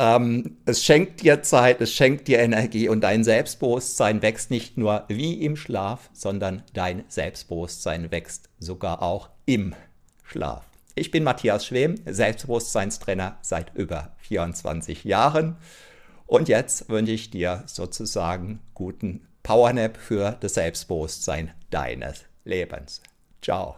Ähm, 0.00 0.56
es 0.64 0.82
schenkt 0.82 1.20
dir 1.20 1.42
Zeit, 1.42 1.82
es 1.82 1.92
schenkt 1.92 2.26
dir 2.26 2.38
Energie 2.38 2.88
und 2.88 3.02
dein 3.02 3.22
Selbstbewusstsein 3.22 4.22
wächst 4.22 4.50
nicht 4.50 4.78
nur 4.78 5.04
wie 5.08 5.44
im 5.44 5.56
Schlaf, 5.56 6.08
sondern 6.14 6.62
dein 6.72 7.04
Selbstbewusstsein 7.08 8.10
wächst 8.10 8.48
sogar 8.58 9.02
auch 9.02 9.28
im 9.44 9.74
Schlaf. 10.24 10.64
Ich 10.94 11.10
bin 11.10 11.22
Matthias 11.22 11.66
Schwem, 11.66 11.96
Selbstbewusstseinstrainer 12.06 13.36
seit 13.42 13.74
über 13.74 14.12
24 14.20 15.04
Jahren. 15.04 15.58
Und 16.26 16.48
jetzt 16.48 16.88
wünsche 16.88 17.12
ich 17.12 17.28
dir 17.28 17.64
sozusagen 17.66 18.60
guten 18.72 19.26
Powernap 19.42 19.98
für 19.98 20.34
das 20.40 20.54
Selbstbewusstsein 20.54 21.50
deines 21.68 22.24
Lebens. 22.44 23.02
Ciao. 23.42 23.76